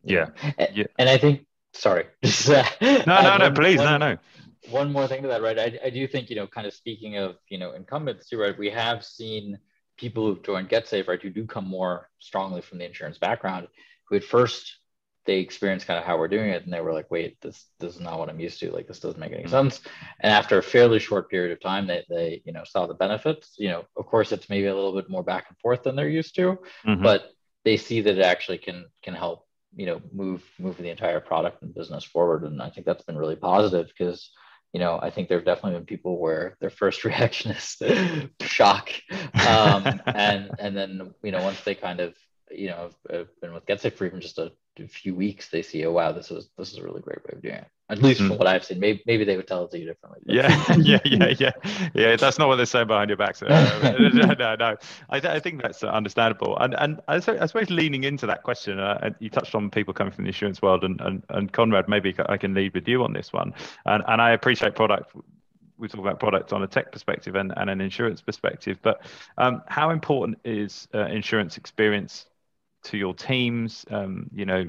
[0.03, 0.29] yeah,
[0.73, 0.85] yeah.
[0.99, 2.05] and i think sorry
[2.47, 4.17] no no no please one, no no
[4.69, 5.59] one more thing to that, right?
[5.59, 8.57] I, I do think, you know, kind of speaking of, you know, incumbents too, right?
[8.57, 9.59] We have seen
[9.97, 13.67] people who've joined GetSafe, right, who do come more strongly from the insurance background,
[14.05, 14.77] who at first
[15.25, 17.95] they experienced kind of how we're doing it and they were like wait this this
[17.95, 19.51] is not what i'm used to like this doesn't make any mm-hmm.
[19.51, 19.81] sense
[20.19, 23.55] and after a fairly short period of time they, they you know saw the benefits
[23.57, 26.09] you know of course it's maybe a little bit more back and forth than they're
[26.09, 27.03] used to mm-hmm.
[27.03, 27.31] but
[27.65, 31.61] they see that it actually can can help you know move move the entire product
[31.63, 34.29] and business forward and i think that's been really positive because
[34.73, 37.79] you know, I think there have definitely been people where their first reaction is
[38.41, 38.89] shock,
[39.47, 42.15] um, and and then you know once they kind of
[42.51, 45.85] you know have been with GetSafe for even just a, a, few weeks, they see,
[45.85, 47.67] oh wow, this is this is a really great way of doing it.
[47.89, 48.29] At least mm-hmm.
[48.29, 50.21] from what I've seen, maybe maybe they would tell it to you differently.
[50.25, 50.35] But.
[50.35, 52.15] Yeah, yeah, yeah, yeah, yeah.
[52.15, 53.35] That's not what they're saying behind your back.
[53.35, 54.77] So, uh, no, no.
[55.09, 56.57] I, I think that's understandable.
[56.57, 60.23] And and I suppose leaning into that question, uh, you touched on people coming from
[60.23, 63.33] the insurance world, and and, and Konrad, maybe I can lead with you on this
[63.33, 63.53] one.
[63.85, 65.13] And and I appreciate product
[65.77, 69.01] we talk about product on a tech perspective and, and an insurance perspective, but
[69.37, 72.27] um, how important is uh, insurance experience
[72.83, 73.85] to your teams?
[73.89, 74.65] Um, you know,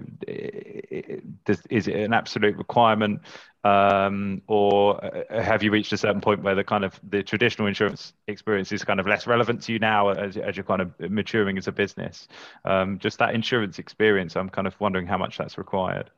[1.45, 3.21] does, is it an absolute requirement,
[3.65, 7.67] um, or uh, have you reached a certain point where the kind of the traditional
[7.67, 10.93] insurance experience is kind of less relevant to you now as, as you're kind of
[11.11, 12.29] maturing as a business?
[12.65, 16.11] Um, just that insurance experience, I'm kind of wondering how much that's required.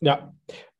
[0.00, 0.20] Yeah.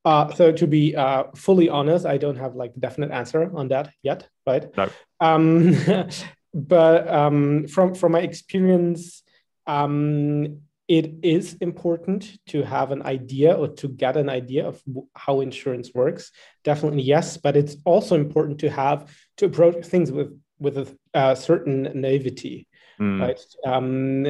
[0.05, 3.69] Uh, so to be uh, fully honest, I don't have like the definite answer on
[3.69, 4.65] that yet, right?
[4.77, 4.89] No.
[5.21, 5.77] Um,
[6.55, 9.23] but um, from from my experience,
[9.67, 14.81] um, it is important to have an idea or to get an idea of
[15.15, 16.31] how insurance works.
[16.63, 21.37] Definitely yes, but it's also important to have to approach things with with a, a
[21.37, 22.67] certain naivety,
[22.99, 23.21] mm.
[23.21, 23.41] right?
[23.67, 24.27] Um,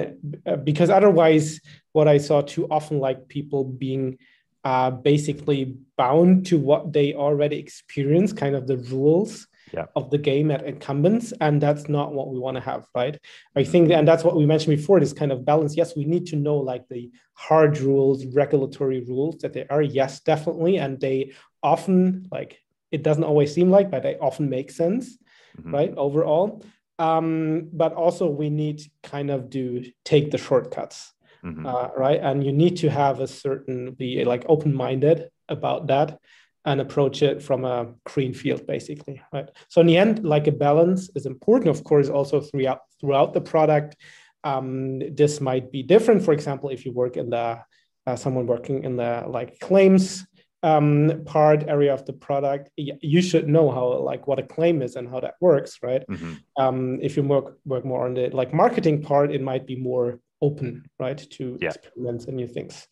[0.65, 1.61] because otherwise,
[1.93, 4.19] what I saw too often, like people being
[4.65, 9.87] uh, basically bound to what they already experience, kind of the rules yeah.
[9.95, 13.19] of the game at incumbents and that's not what we want to have right
[13.57, 16.27] i think and that's what we mentioned before this kind of balance yes we need
[16.27, 21.33] to know like the hard rules regulatory rules that they are yes definitely and they
[21.63, 22.59] often like
[22.93, 25.19] it doesn't always seem like but they often make sense
[25.59, 25.75] mm-hmm.
[25.75, 26.63] right overall
[26.99, 31.13] um, but also we need kind of to take the shortcuts
[31.45, 31.67] mm-hmm.
[31.67, 36.19] uh, right and you need to have a certain be like open-minded about that
[36.67, 40.53] and approach it from a green field basically right so in the end like a
[40.53, 43.97] balance is important of course also throughout throughout the product
[44.45, 47.59] um, this might be different for example if you work in the
[48.07, 50.27] uh, someone working in the like claims
[50.63, 54.97] um, part area of the product you should know how like what a claim is
[54.97, 56.35] and how that works right mm-hmm.
[56.57, 60.21] um, if you work work more on the like marketing part it might be more
[60.43, 61.71] open, right, to Yeah.
[61.71, 62.87] experiments and new things.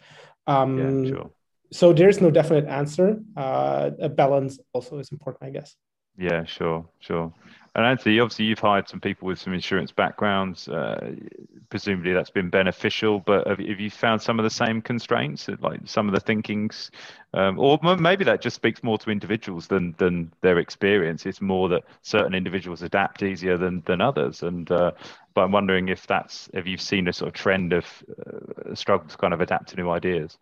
[0.47, 1.31] Um, yeah, sure.
[1.75, 3.19] So there's no definite answer.
[3.37, 5.75] Uh, a balance also is important, I guess.
[6.17, 7.33] Yeah, sure, sure.
[7.75, 10.69] And Anthony, obviously you've hired some people with some insurance backgrounds.
[10.69, 11.17] Uh,
[11.71, 15.81] presumably that's been beneficial, but have, have you found some of the same constraints, like
[15.85, 16.93] some of the thinkings,
[17.33, 21.27] um, or maybe that just speaks more to individuals than than their experience.
[21.27, 24.45] It's more that certain individuals adapt easier than than others.
[24.45, 24.93] And uh,
[25.35, 27.85] but I'm wondering if that's if you've seen a sort of trend of
[28.25, 30.39] uh, struggle to kind of adapt to new ideas.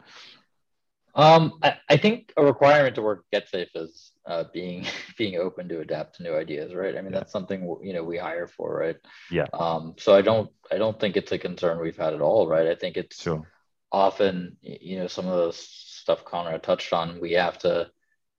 [1.14, 4.86] Um, I, I think a requirement to work at GetSafe is uh, being
[5.18, 6.96] being open to adapt to new ideas, right?
[6.96, 7.20] I mean, Yeah.
[7.20, 8.96] that's something you know we hire for, right?
[9.30, 9.46] Yeah.
[9.52, 12.68] Um, so I don't I don't think it's a concern we've had at all, right?
[12.68, 13.46] I think it's Sure.
[13.90, 17.20] often you know some of the stuff Konrad touched on.
[17.20, 17.90] We have to,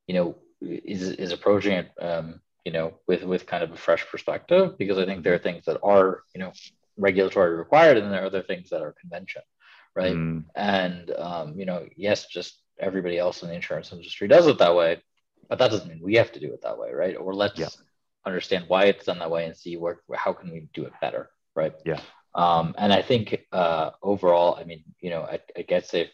[0.07, 4.05] you know, is is approaching it, um, you know, with with kind of a fresh
[4.07, 6.53] perspective because I think there are things that are you know
[6.97, 9.43] regulatory required, and there are other things that are convention,
[9.95, 10.15] right?
[10.15, 14.57] Mm, And um, you know, yes, just everybody else in the insurance industry does it
[14.57, 15.01] that way,
[15.49, 17.15] but that doesn't mean we have to do it that way, right?
[17.15, 17.69] Or let's Yeah.
[18.25, 21.29] understand why it's done that way and see where how can we do it better,
[21.55, 21.73] right?
[21.85, 21.99] Yeah.
[22.35, 26.09] Um, and I think uh, overall, I mean, you know, at, at GetSafe,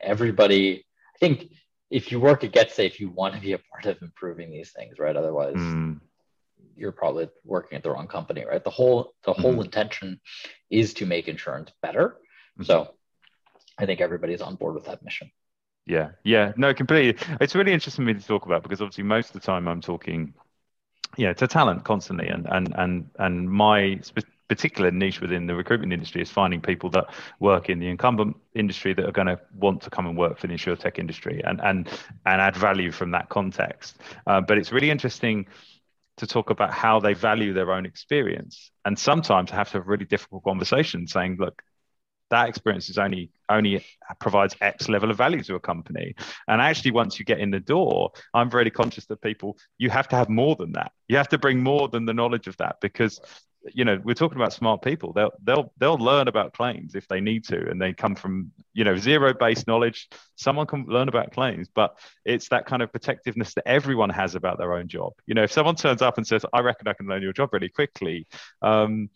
[0.00, 1.52] everybody, I think
[1.90, 4.98] if you work at GetSafe, you want to be a part of improving these things,
[4.98, 5.16] right?
[5.16, 6.00] Otherwise, mm,
[6.76, 8.62] you're probably working at the wrong company, right?
[8.62, 9.64] The whole the whole Mhm.
[9.64, 10.20] intention
[10.70, 12.20] is to make insurance better.
[12.58, 12.66] Mhm.
[12.66, 12.94] So
[13.78, 15.30] I think everybody's on board with that mission.
[15.86, 17.22] Yeah, yeah, no, completely.
[17.40, 19.82] It's really interesting for me to talk about because obviously most of the time I'm
[19.82, 20.32] talking,
[21.18, 25.92] yeah, to talent constantly, and and and and my spe- particular niche within the recruitment
[25.92, 27.06] industry is finding people that
[27.40, 30.48] work in the incumbent industry that are going to want to come and work for
[30.48, 31.88] the insurtech industry and and
[32.26, 33.98] and add value from that context.
[34.26, 35.46] Uh, but it's really interesting
[36.16, 40.04] to talk about how they value their own experience, and sometimes have to have really
[40.06, 41.62] difficult conversations saying, look,
[42.34, 43.84] that experience is only only
[44.20, 46.14] provides X level of value to a company.
[46.48, 50.08] And actually, once you get in the door, I'm very conscious that people you have
[50.08, 50.92] to have more than that.
[51.08, 53.20] You have to bring more than the knowledge of that because
[53.72, 55.12] you know we're talking about smart people.
[55.12, 58.84] They'll they'll they'll learn about claims if they need to, and they come from you
[58.84, 60.08] know zero based knowledge.
[60.34, 64.58] Someone can learn about claims, but it's that kind of protectiveness that everyone has about
[64.58, 65.12] their own job.
[65.26, 67.50] You know, if someone turns up and says, "I reckon I can learn your job
[67.52, 68.26] really quickly,"
[68.60, 69.08] um,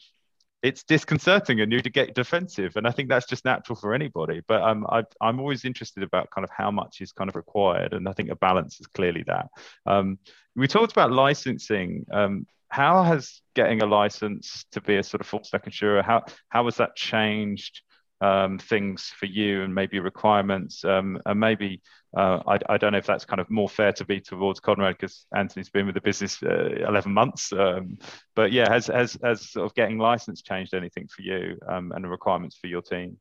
[0.63, 4.43] it's disconcerting and you to get defensive and i think that's just natural for anybody
[4.49, 7.93] but um, I, i'm always interested about kind of how much is kind of required
[7.93, 9.49] and i think a balance is clearly that.
[9.87, 10.19] Um,
[10.57, 15.27] we talked about licensing um, how has getting a license to be a sort of
[15.27, 17.83] full stack insurer how how has that changed
[18.21, 21.81] um, things for you and maybe requirements um, and maybe
[22.17, 24.95] uh, I, I, don't know if that's kind of more fair to be towards Konrad
[24.95, 27.53] because Anthony's been with the business uh, 11 months.
[27.53, 27.99] Um,
[28.35, 32.05] but yeah, has, has, has sort of getting license changed anything for you um, and
[32.05, 33.19] the requirements for your team?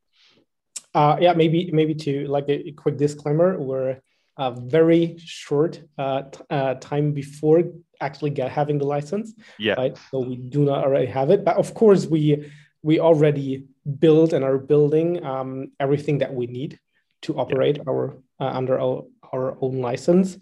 [0.95, 3.99] Uh, yeah, maybe maybe to like a quick disclaimer, we're
[4.38, 7.63] a very short uh, uh, time before
[7.99, 9.33] actually get having the license.
[9.60, 9.73] Yeah.
[9.73, 9.97] Right.
[10.12, 12.49] So we do not already have it, but of course we
[12.83, 13.65] we already
[14.00, 16.80] build and are building um, everything that we need
[17.23, 17.84] to operate yeah.
[17.89, 20.38] our uh, under our, our own license.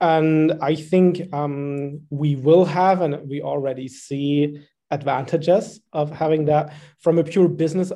[0.00, 6.74] And I think um, we will have, and we already see advantages of having that
[6.98, 7.92] from a pure business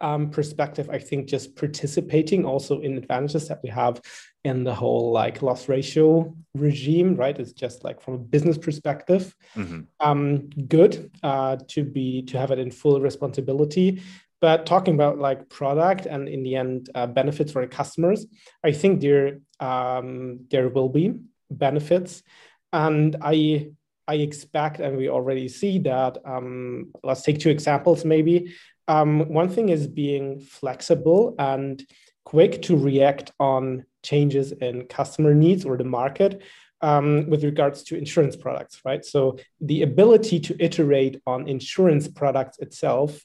[0.00, 0.90] um, perspective.
[0.90, 4.00] I think just participating also in advantages that we have
[4.44, 7.38] in the whole like loss ratio regime, right?
[7.38, 9.80] It's just like from a business perspective, mm-hmm.
[10.00, 14.02] um, good uh, to be to have it in full responsibility.
[14.44, 18.26] But talking about like product and in the end uh, benefits for the customers,
[18.62, 21.14] I think there um, there will be
[21.50, 22.22] benefits,
[22.70, 23.70] and I
[24.06, 26.18] I expect and we already see that.
[26.26, 28.54] Um, let's take two examples maybe.
[28.86, 31.82] Um, one thing is being flexible and
[32.26, 36.42] quick to react on changes in customer needs or the market
[36.82, 39.02] um, with regards to insurance products, right?
[39.06, 43.24] So the ability to iterate on insurance products itself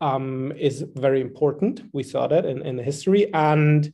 [0.00, 1.82] um, is very important.
[1.92, 3.32] We saw that in, in history.
[3.32, 3.92] And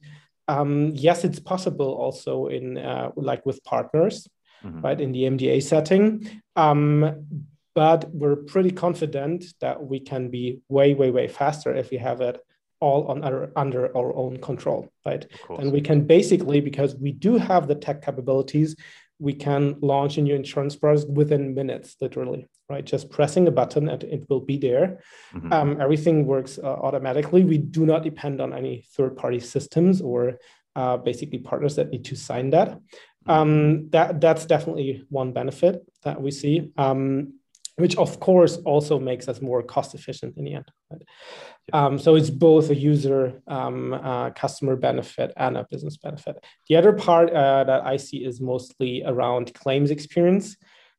[0.49, 4.29] um, yes, it's possible also in uh, like with partners,
[4.65, 4.81] mm-hmm.
[4.81, 6.43] right, in the MGA setting.
[6.57, 7.27] Um,
[7.75, 12.21] but we're pretty confident that we can be way, way, way faster if we have
[12.21, 12.38] it
[12.81, 15.25] all on our, under our own control, right?
[15.61, 18.75] And we can basically, because we do have the tech capabilities,
[19.21, 22.85] we can launch a new insurance product within minutes, literally, right?
[22.85, 25.00] Just pressing a button and it will be there.
[25.35, 25.52] Mm-hmm.
[25.52, 27.44] Um, everything works uh, automatically.
[27.44, 30.38] We do not depend on any third-party systems or
[30.74, 32.80] uh, basically partners that need to sign that.
[33.26, 36.72] Um, that that's definitely one benefit that we see.
[36.76, 37.35] Um,
[37.76, 40.70] which of course also makes us more cost efficient in the end.
[40.90, 41.02] Right?
[41.72, 46.44] Um, so it's both a user um, uh, customer benefit and a business benefit.
[46.68, 50.56] The other part uh, that I see is mostly around claims experience,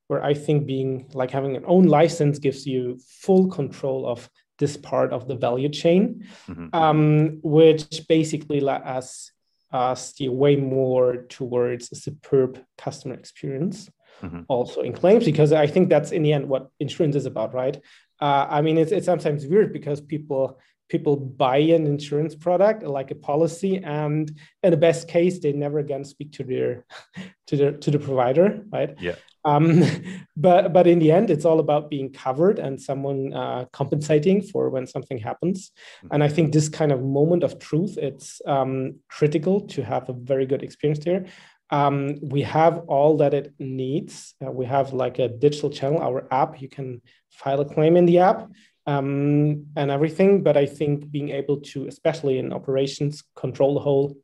[0.08, 4.78] where I think being like having an own license gives you full control of this
[4.78, 6.68] part of the value chain, mm-hmm.
[6.74, 9.32] um, which basically let us
[9.72, 13.90] uh, steer way more towards a superb customer experience
[14.22, 14.42] mm-hmm.
[14.48, 17.78] also in claims because I think that's in the end what insurance is about, right?
[18.22, 23.10] Uh, I mean, it's, it's sometimes weird because people people buy an insurance product like
[23.10, 26.86] a policy and in the best case they never again speak to their
[27.48, 29.84] to the to the provider right yeah um,
[30.38, 34.70] but but in the end it's all about being covered and someone uh, compensating for
[34.70, 35.72] when something happens
[36.12, 40.14] and i think this kind of moment of truth it's um, critical to have a
[40.14, 41.26] very good experience there
[41.74, 44.36] um, we have all that it needs.
[44.46, 46.62] Uh, we have like a digital channel, our app.
[46.62, 47.02] You can
[47.32, 48.48] file a claim in the app
[48.86, 50.44] um, and everything.
[50.44, 54.16] But I think being able to, especially in operations, control the whole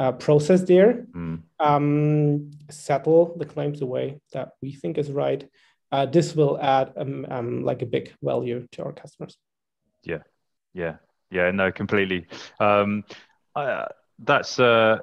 [0.00, 1.42] uh, process there, mm.
[1.60, 5.46] um, settle the claims the way that we think is right.
[5.92, 9.36] Uh, this will add um, um, like a big value to our customers.
[10.02, 10.22] Yeah,
[10.72, 10.96] yeah,
[11.30, 11.50] yeah.
[11.50, 12.26] No, completely.
[12.58, 13.04] Um,
[13.54, 13.86] uh,
[14.20, 15.00] that's uh,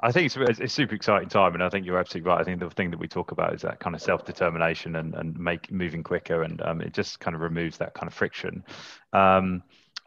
[0.00, 2.40] I think it's, it's a super exciting time, and I think you're absolutely right.
[2.40, 5.14] I think the thing that we talk about is that kind of self determination and,
[5.14, 8.64] and make moving quicker, and um, it just kind of removes that kind of friction.
[9.12, 9.62] Um,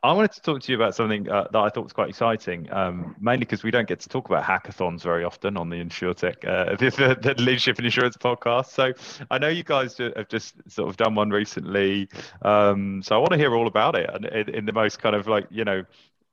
[0.06, 2.72] I wanted to talk to you about something uh, that I thought was quite exciting,
[2.72, 6.46] um, mainly because we don't get to talk about hackathons very often on the InsurTech,
[6.48, 8.68] uh, the, the, Leadership in Insurance podcast.
[8.68, 8.94] So
[9.32, 12.08] I know you guys have just sort of done one recently.
[12.44, 15.16] Um, so I want to hear all about it and in, in the most kind
[15.16, 15.84] of like, you know,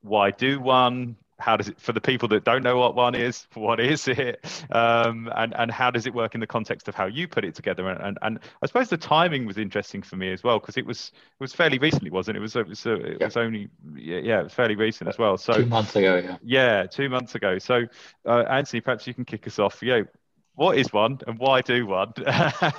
[0.01, 1.15] why do one?
[1.43, 4.43] How does it for the people that don't know what one is what is it?
[4.71, 7.53] Um, and and how does it work in the context of how you put it
[7.53, 7.89] together?
[7.89, 10.85] And and, and i suppose the timing was interesting for me as well because it
[10.85, 12.39] was it was fairly recently wasn't it?
[12.39, 13.25] It was it was, uh, it yeah.
[13.25, 15.37] was only yeah, yeah it was fairly recent as well.
[15.37, 16.37] So two months ago yeah.
[16.43, 17.59] Yeah two months ago.
[17.59, 17.83] So
[18.25, 19.83] uh, anthony perhaps you can kick us off.
[19.83, 20.03] Yeah
[20.55, 22.13] what is one and why do one?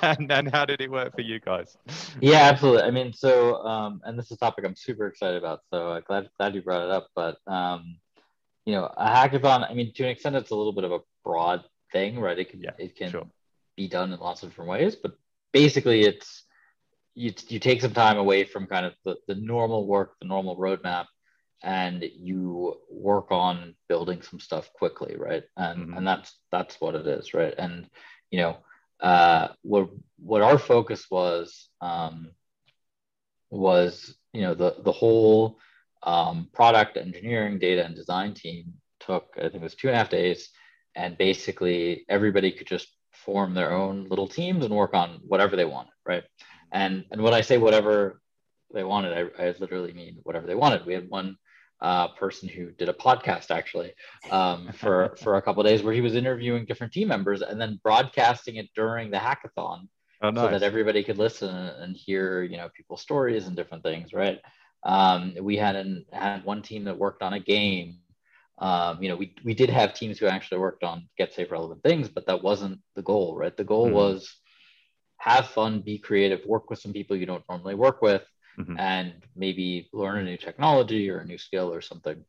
[0.01, 1.77] And, and how did it work for you guys?
[2.21, 2.83] Yeah absolutely.
[2.83, 5.99] I mean so um, and this is a topic i'm super excited about so uh,
[6.01, 7.97] glad glad you brought it up but um,
[8.65, 10.99] you know, a hackathon, I mean, to an extent, it's a little bit of a
[11.23, 12.37] broad thing, right?
[12.37, 13.27] It can, yeah, it can sure.
[13.77, 15.17] be done in lots of different ways, but
[15.53, 16.43] basically it's,
[17.13, 20.57] you, you take some time away from kind of the, the normal work, the normal
[20.57, 21.05] roadmap,
[21.63, 25.43] and you work on building some stuff quickly, right?
[25.55, 25.97] And, mm-hmm.
[25.97, 27.53] and that's, that's what it is, right?
[27.57, 27.89] And,
[28.31, 28.57] you know,
[28.99, 32.31] uh, what, what our focus was, um,
[33.49, 35.59] was, you know, the, the whole,
[36.05, 39.97] um, product engineering, data, and design team took, I think it was two and a
[39.97, 40.49] half days.
[40.95, 45.65] And basically, everybody could just form their own little teams and work on whatever they
[45.65, 46.23] wanted, right?
[46.71, 48.21] And, and when I say whatever
[48.73, 50.85] they wanted, I, I literally mean whatever they wanted.
[50.85, 51.37] We had one
[51.81, 53.93] uh, person who did a podcast actually
[54.31, 57.79] um, for for a couple days where he was interviewing different team members and then
[57.83, 59.87] broadcasting it during the hackathon
[60.21, 60.45] oh, nice.
[60.45, 64.39] so that everybody could listen and hear you know people's stories and different things right
[64.85, 67.97] um, we had an, had one team that worked on a game.
[68.59, 72.07] Um, you know, we, we did have teams who actually worked on GetSafe relevant things,
[72.07, 73.55] but that wasn't the goal, right?
[73.55, 73.95] The goal mm-hmm.
[73.95, 74.33] was
[75.17, 78.21] have fun, be creative, work with some people you don't normally work with,
[78.57, 78.79] mm-hmm.
[78.79, 82.23] and maybe learn a new technology or a new skill or something.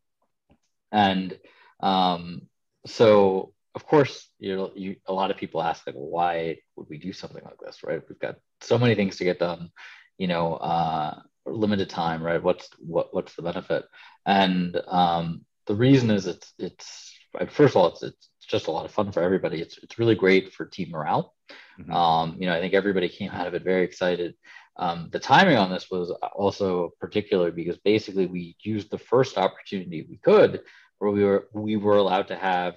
[0.90, 1.38] And
[1.80, 2.48] um,
[2.86, 6.88] so, of course, you know, you, a lot of people ask like, well, why would
[6.88, 8.00] we do something like this, right?
[8.08, 9.70] We've got so many things to get done.
[10.16, 12.42] You know, uh, limited time, right?
[12.42, 13.84] What's what what's the benefit?
[14.24, 17.14] And um, the reason is it's it's
[17.50, 19.60] first of all it's it's just a lot of fun for everybody.
[19.60, 21.34] It's it's really great for team morale.
[21.80, 21.92] Mm-hmm.
[21.92, 24.34] Um, you know, I think everybody came out of it very excited.
[24.78, 30.06] Um, the timing on this was also particular because basically we used the first opportunity
[30.08, 30.60] we could
[30.98, 32.76] where we were we were allowed to have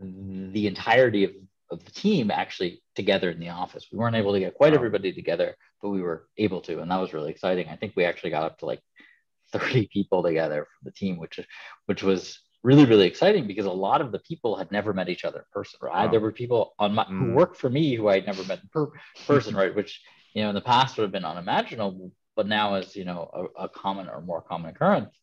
[0.00, 1.32] the entirety of
[1.70, 3.86] of the team actually together in the office.
[3.92, 4.78] We weren't able to get quite wow.
[4.78, 7.68] everybody together, but we were able to, and that was really exciting.
[7.68, 8.80] I think we actually got up to like
[9.52, 11.40] 30 people together from the team, which
[11.86, 15.24] which was really really exciting because a lot of the people had never met each
[15.24, 15.78] other in person.
[15.80, 16.06] Right?
[16.06, 16.10] Wow.
[16.10, 17.18] There were people on my mm.
[17.18, 18.92] who worked for me who I had never met in per-
[19.26, 19.74] person, right?
[19.74, 20.02] Which
[20.34, 23.64] you know in the past would have been unimaginable, but now is you know a,
[23.64, 25.14] a common or more common occurrence.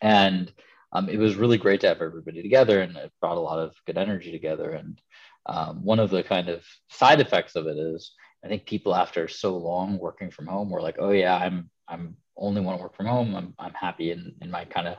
[0.00, 0.52] And
[0.92, 3.74] um, it was really great to have everybody together, and it brought a lot of
[3.86, 4.70] good energy together.
[4.70, 5.00] And
[5.46, 8.12] um, one of the kind of side effects of it is
[8.44, 12.16] I think people after so long working from home were like, oh yeah, I'm I'm
[12.36, 13.34] only want to work from home.
[13.34, 14.96] I'm I'm happy in in my kind of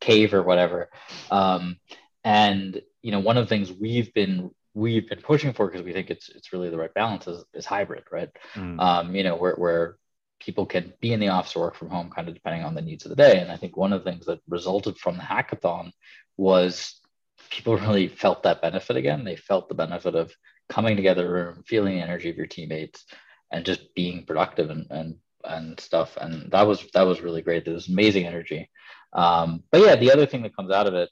[0.00, 0.90] cave or whatever.
[1.30, 1.78] Um,
[2.24, 5.92] and you know, one of the things we've been we've been pushing for because we
[5.92, 8.30] think it's it's really the right balance is, is hybrid, right?
[8.54, 8.80] Mm.
[8.80, 9.96] Um, you know, where where
[10.38, 12.82] people can be in the office or work from home, kind of depending on the
[12.82, 13.40] needs of the day.
[13.40, 15.92] And I think one of the things that resulted from the hackathon
[16.36, 17.00] was
[17.50, 19.24] people really felt that benefit again.
[19.24, 20.32] They felt the benefit of
[20.68, 23.04] coming together room, feeling the energy of your teammates,
[23.52, 26.16] and just being productive and and and stuff.
[26.16, 27.64] And that was that was really great.
[27.64, 28.70] There was amazing energy.
[29.12, 31.10] Um, but yeah, the other thing that comes out of it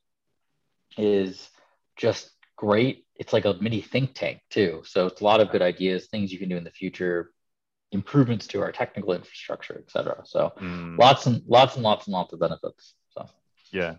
[0.98, 1.48] is
[1.96, 3.06] just great.
[3.16, 4.82] It's like a mini think tank too.
[4.84, 7.30] So it's a lot of good ideas, things you can do in the future,
[7.92, 10.22] improvements to our technical infrastructure, et cetera.
[10.24, 10.98] So mm.
[10.98, 12.94] lots and lots and lots and lots of benefits.
[13.10, 13.26] So
[13.70, 13.94] yeah,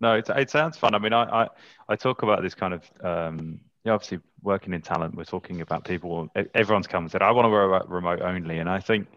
[0.00, 0.94] no, it, it sounds fun.
[0.94, 1.48] I mean, I, I,
[1.88, 6.28] I talk about this kind of, um, obviously working in talent, we're talking about people,
[6.54, 8.58] everyone's come and said, I want to work remote only.
[8.58, 9.08] And I think,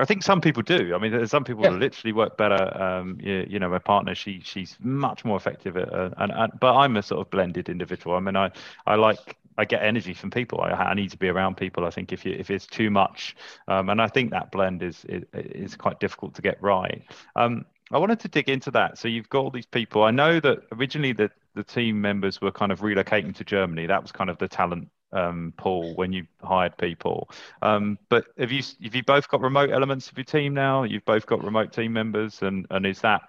[0.00, 0.94] I think some people do.
[0.94, 1.70] I mean, there's some people yeah.
[1.70, 2.80] that literally work better.
[2.80, 6.52] Um, you, you, know, my partner, she she's much more effective at, uh, and, and
[6.60, 8.14] but I'm a sort of blended individual.
[8.14, 8.52] I mean, I
[8.86, 10.60] I like I get energy from people.
[10.60, 11.84] I, I, need to be around people.
[11.84, 13.34] I think if you, if it's too much,
[13.66, 17.02] um, and I think that blend is, is, is quite difficult to get right.
[17.34, 18.98] Um, I wanted to dig into that.
[18.98, 20.04] So you've got all these people.
[20.04, 23.86] I know that originally the the team members were kind of relocating to Germany.
[23.86, 27.30] That was kind of the talent um, pool when you hired people.
[27.62, 30.84] Um, but have you have you both got remote elements of your team now?
[30.84, 33.22] You've both got remote team members, and and is that?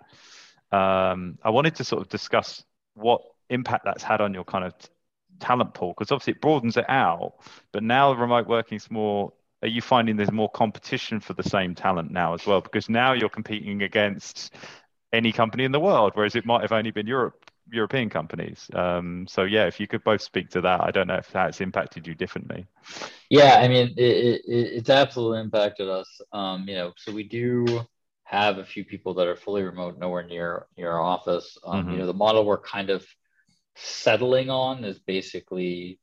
[0.71, 4.73] Um, I wanted to sort of discuss what impact that's had on your kind of
[5.39, 7.33] talent pool because obviously it broadens it out.
[7.71, 9.33] But now remote working is more.
[9.61, 12.61] Are you finding there's more competition for the same talent now as well?
[12.61, 14.53] Because now you're competing against
[15.11, 18.67] any company in the world, whereas it might have only been Europe European companies.
[18.73, 21.61] Um, so yeah, if you could both speak to that, I don't know if that's
[21.61, 22.65] impacted you differently.
[23.29, 26.21] Yeah, I mean, it, it, it's absolutely impacted us.
[26.33, 27.85] Um, you know, so we do
[28.23, 31.57] have a few people that are fully remote, nowhere near near our office.
[31.65, 31.91] Um, mm-hmm.
[31.91, 33.05] You know, the model we're kind of
[33.75, 35.99] settling on is basically,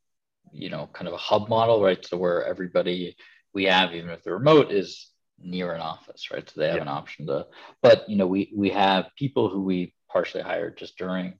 [0.52, 2.04] you know, kind of a hub model, right?
[2.04, 3.16] So where everybody
[3.56, 6.48] we have, even if they're remote, is near an office, right?
[6.48, 6.82] So they have yeah.
[6.82, 7.46] an option to.
[7.80, 11.38] But you know, we we have people who we partially hired just during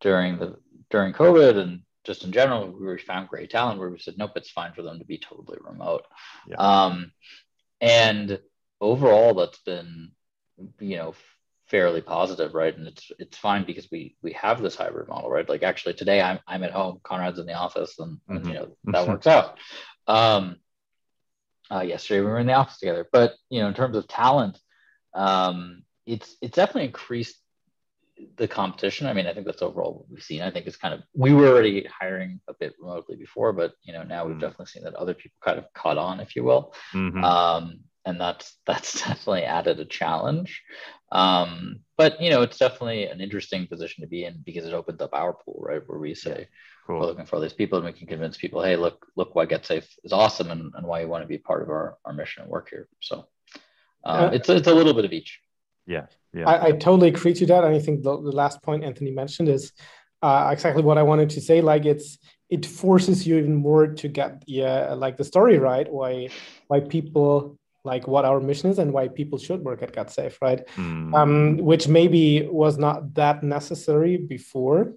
[0.00, 0.56] during the
[0.90, 4.50] during COVID and just in general, we found great talent where we said, nope, it's
[4.50, 6.04] fine for them to be totally remote.
[6.46, 6.56] Yeah.
[6.56, 7.12] Um,
[7.80, 8.40] and
[8.80, 10.10] overall, that's been,
[10.80, 11.14] you know,
[11.68, 12.76] fairly positive, right?
[12.76, 15.48] And it's it's fine because we we have this hybrid model, right?
[15.48, 18.36] Like actually today, I'm I'm at home, Konrad's in the office, and, mm-hmm.
[18.36, 19.58] and you know that works out.
[20.06, 20.56] Um,
[21.74, 24.58] uh, yesterday we were in the office together, but you know, in terms of talent,
[25.14, 27.36] um, it's it's definitely increased
[28.36, 29.06] the competition.
[29.06, 30.42] I mean, I think that's overall what we've seen.
[30.42, 33.92] I think it's kind of we were already hiring a bit remotely before, but you
[33.92, 34.40] know now we've mm-hmm.
[34.40, 37.24] definitely seen that other people kind of caught on, if you will, mm-hmm.
[37.24, 40.62] um, and that's that's definitely added a challenge.
[41.10, 45.00] Um, but you know, it's definitely an interesting position to be in because it opens
[45.00, 46.48] up our pool, right, where we say
[46.86, 47.00] cool.
[47.00, 49.46] we're looking for all these people, and we can convince people, hey, look, look why
[49.46, 52.42] GetSafe is awesome, and, and why you want to be part of our our mission
[52.42, 52.88] and work here.
[53.00, 53.26] So
[54.04, 55.40] um, it's it's a little bit of each.
[55.86, 56.48] Yeah, yeah.
[56.48, 57.64] I, I totally agree to that.
[57.64, 59.72] And I think the, the last point Anthony mentioned is
[60.22, 61.60] uh, exactly what I wanted to say.
[61.60, 62.18] Like it's
[62.50, 65.90] it forces you even more to get yeah like the story right.
[65.90, 66.28] Why
[66.68, 70.66] why people like what our mission is and why people should work at GetSafe, right?
[70.76, 71.14] Mm.
[71.14, 74.94] Um, which maybe was not that necessary before.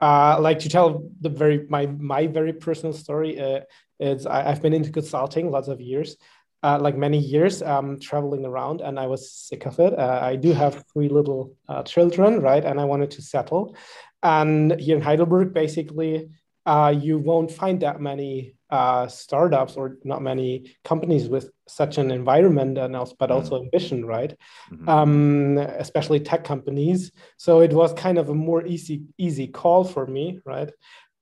[0.00, 3.60] Uh, like to tell the very my my very personal story uh,
[3.98, 6.16] is I, have been into consulting lots of years,
[6.62, 9.98] uh, like many years um, traveling around and I was sick of it.
[9.98, 12.64] Uh, I do have three little uh, children, right?
[12.64, 13.76] And I wanted to settle.
[14.22, 16.28] And here in Heidelberg, basically,
[16.72, 22.10] uh, you won't find that many uh, startups or not many companies with such an
[22.10, 23.64] environment and also, but also mm-hmm.
[23.64, 24.32] ambition, right?
[24.70, 24.88] Mm-hmm.
[24.88, 27.10] Um, especially tech companies.
[27.38, 30.70] So it was kind of a more easy easy call for me, right?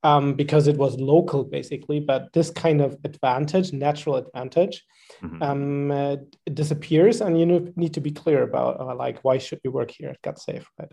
[0.03, 1.99] um, because it was local basically.
[1.99, 4.85] But this kind of advantage, natural advantage,
[5.21, 5.41] mm-hmm.
[5.41, 6.17] um, uh,
[6.53, 10.09] disappears, and you need to be clear about uh, like why should you work here
[10.09, 10.91] at GetSafe, right?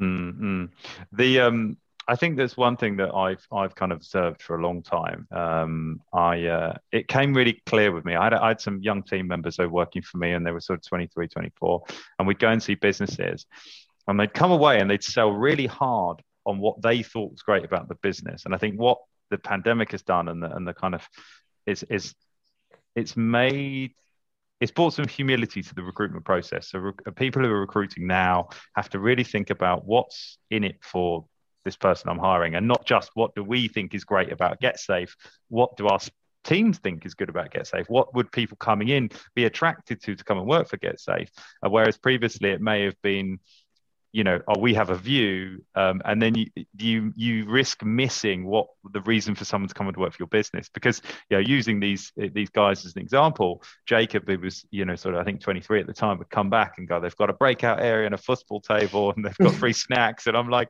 [0.00, 0.64] Mm-hmm.
[1.12, 1.76] The um,
[2.08, 5.26] I think there's one thing that I've I've kind of observed for a long time.
[5.30, 8.14] Um, I uh, it came really clear with me.
[8.14, 10.50] I had, I had some young team members who were working for me, and they
[10.50, 11.84] were sort of 23, 24,
[12.18, 13.46] and we'd go and see businesses,
[14.08, 17.64] and they'd come away and they'd sell really hard on what they thought was great
[17.64, 18.44] about the business.
[18.44, 18.98] And I think what
[19.30, 21.08] the pandemic has done and the, and the kind of
[21.66, 22.14] is is
[22.94, 23.92] it's made
[24.60, 26.70] it's brought some humility to the recruitment process.
[26.70, 30.76] So rec- people who are recruiting now have to really think about what's in it
[30.80, 31.26] for
[31.64, 35.10] this person I'm hiring, and not just what do we think is great about GetSafe.
[35.48, 36.00] What do our
[36.44, 37.88] teams think is good about GetSafe?
[37.88, 41.28] What would people coming in be attracted to to come and work for GetSafe?
[41.64, 43.38] Uh, whereas previously it may have been
[44.12, 46.46] you know, oh, we have a view, um, and then you
[46.76, 50.28] you you risk missing what the reason for someone to come and work for your
[50.28, 51.00] business because
[51.30, 55.14] you know using these these guys as an example, Jacob, who was you know sort
[55.14, 57.34] of I think 23 at the time, would come back and go, they've got a
[57.34, 60.68] breakout area and a football table, and they've got free snacks, and I'm like,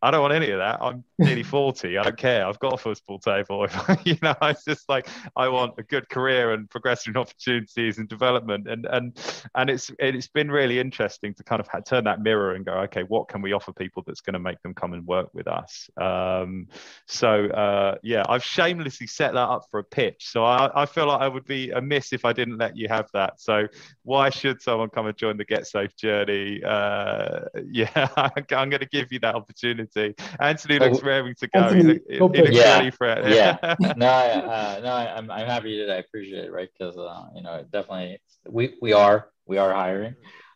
[0.00, 0.78] I don't want any of that.
[0.80, 1.98] I'm nearly 40.
[1.98, 2.46] I don't care.
[2.46, 3.66] I've got a football table.
[4.04, 8.68] you know, it's just like I want a good career and progression opportunities and development.
[8.68, 9.18] And and
[9.56, 13.02] and it's it's been really interesting to kind of turn that mirror and go, okay,
[13.02, 15.90] what can we offer people that's going to make them come and work with us?
[15.96, 16.68] Um,
[17.06, 20.28] so uh, yeah, I've shamelessly set that up for a pitch.
[20.30, 23.08] So I, I feel like I would be amiss if I didn't let you have
[23.14, 23.40] that.
[23.40, 23.66] So
[24.04, 26.62] why should someone come and join the GetSafe journey?
[26.62, 27.40] Uh,
[27.72, 30.22] yeah, I'm going to give you that opportunity opportunity.
[30.40, 31.60] Anthony looks raring to go.
[31.60, 33.34] Anthony, he, look, he looks yeah, ready for it.
[33.34, 33.74] yeah.
[33.96, 36.68] No, uh, no, I'm, I'm happy that I appreciate it, right?
[36.76, 40.14] Because uh, you know, definitely we we are we are hiring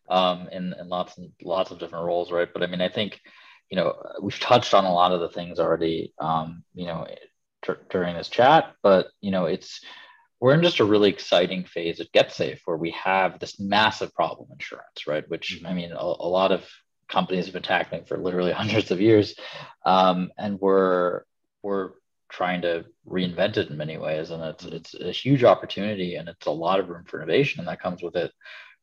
[0.08, 2.48] um in, in lots and lots of different roles, right?
[2.52, 3.20] But I mean, I think
[3.70, 7.06] you know we've touched on a lot of the things already, um, you know,
[7.64, 9.80] t- during this chat, but you know, it's
[10.42, 14.48] we're in just a really exciting phase at GetSafe where we have this massive problem
[14.50, 15.22] insurance, right?
[15.28, 15.66] Which mm-hmm.
[15.68, 16.68] I mean, a, a, lot of
[17.12, 19.34] companies have been tackling for literally hundreds of years,
[19.84, 21.22] um, and we're
[21.62, 21.90] we're
[22.30, 26.46] trying to reinvent it in many ways, and it's it's a huge opportunity, and it's
[26.46, 28.32] a lot of room for innovation, and that comes with it.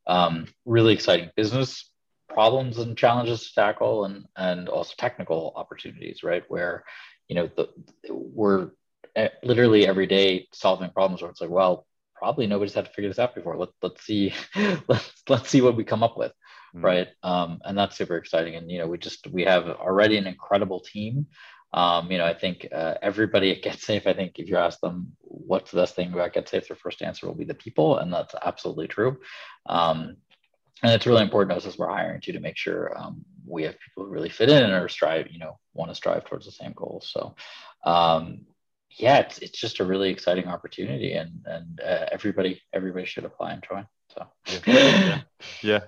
[0.07, 1.91] Um, really exciting business
[2.27, 6.43] problems and challenges to tackle, and and also technical opportunities, right?
[6.47, 6.83] Where
[7.27, 7.69] you know the
[8.09, 8.69] we're
[9.15, 13.09] eh, literally every day solving problems where it's like, well, probably nobody's had to figure
[13.09, 13.57] this out before.
[13.57, 14.33] Let, let's see,
[14.87, 16.31] let's let's see what we come up with
[16.75, 16.83] mm.
[16.83, 17.07] right?
[17.23, 18.55] Um, and that's super exciting.
[18.55, 21.27] And you know, we just we have already an incredible team.
[21.71, 25.13] Um, you know, I think uh, everybody at GetSafe, I think if you ask them
[25.21, 28.35] what's the best thing about GetSafe, their first answer will be the people, and that's
[28.41, 29.19] absolutely true.
[29.65, 30.17] Um,
[30.81, 33.63] and it's really important to us as we're hiring too to make sure um, we
[33.63, 36.45] have people who really fit in and are strive, you know, want to strive towards
[36.45, 37.09] the same goals.
[37.11, 37.35] So,
[37.83, 38.45] um,
[38.91, 43.53] yeah, it's, it's just a really exciting opportunity, and and uh, everybody everybody should apply
[43.53, 43.87] and join.
[44.13, 44.27] So,
[44.65, 45.21] yeah.
[45.61, 45.79] yeah.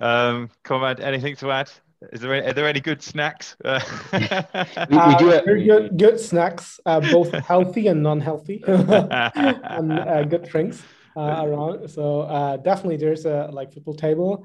[0.00, 1.70] Um, Konrad, anything to add?
[2.12, 3.56] Is there any, are there any good snacks?
[3.64, 10.44] we, we, do uh, good, good snacks, uh, both healthy and non-healthy, and uh, good
[10.44, 10.82] drinks
[11.16, 11.88] uh, around.
[11.88, 14.44] So uh, definitely, there's a like football table.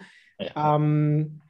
[0.55, 1.41] Um,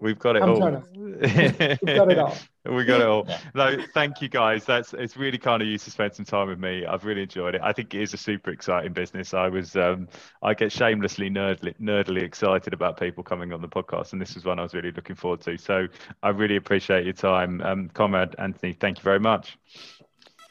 [0.00, 0.82] We've got it I'm all.
[1.82, 2.34] We've got it all.
[2.64, 3.28] we got it all.
[3.54, 4.64] No, thank you guys.
[4.64, 6.86] That's it's really kind of you to spend some time with me.
[6.86, 7.60] I've really enjoyed it.
[7.62, 9.34] I think it is a super exciting business.
[9.34, 10.08] I was um,
[10.42, 14.46] I get shamelessly nerdly, nerdily excited about people coming on the podcast, and this is
[14.46, 15.58] one I was really looking forward to.
[15.58, 15.88] So
[16.22, 18.72] I really appreciate your time, um, Konrad Anthony.
[18.72, 19.58] Thank you very much.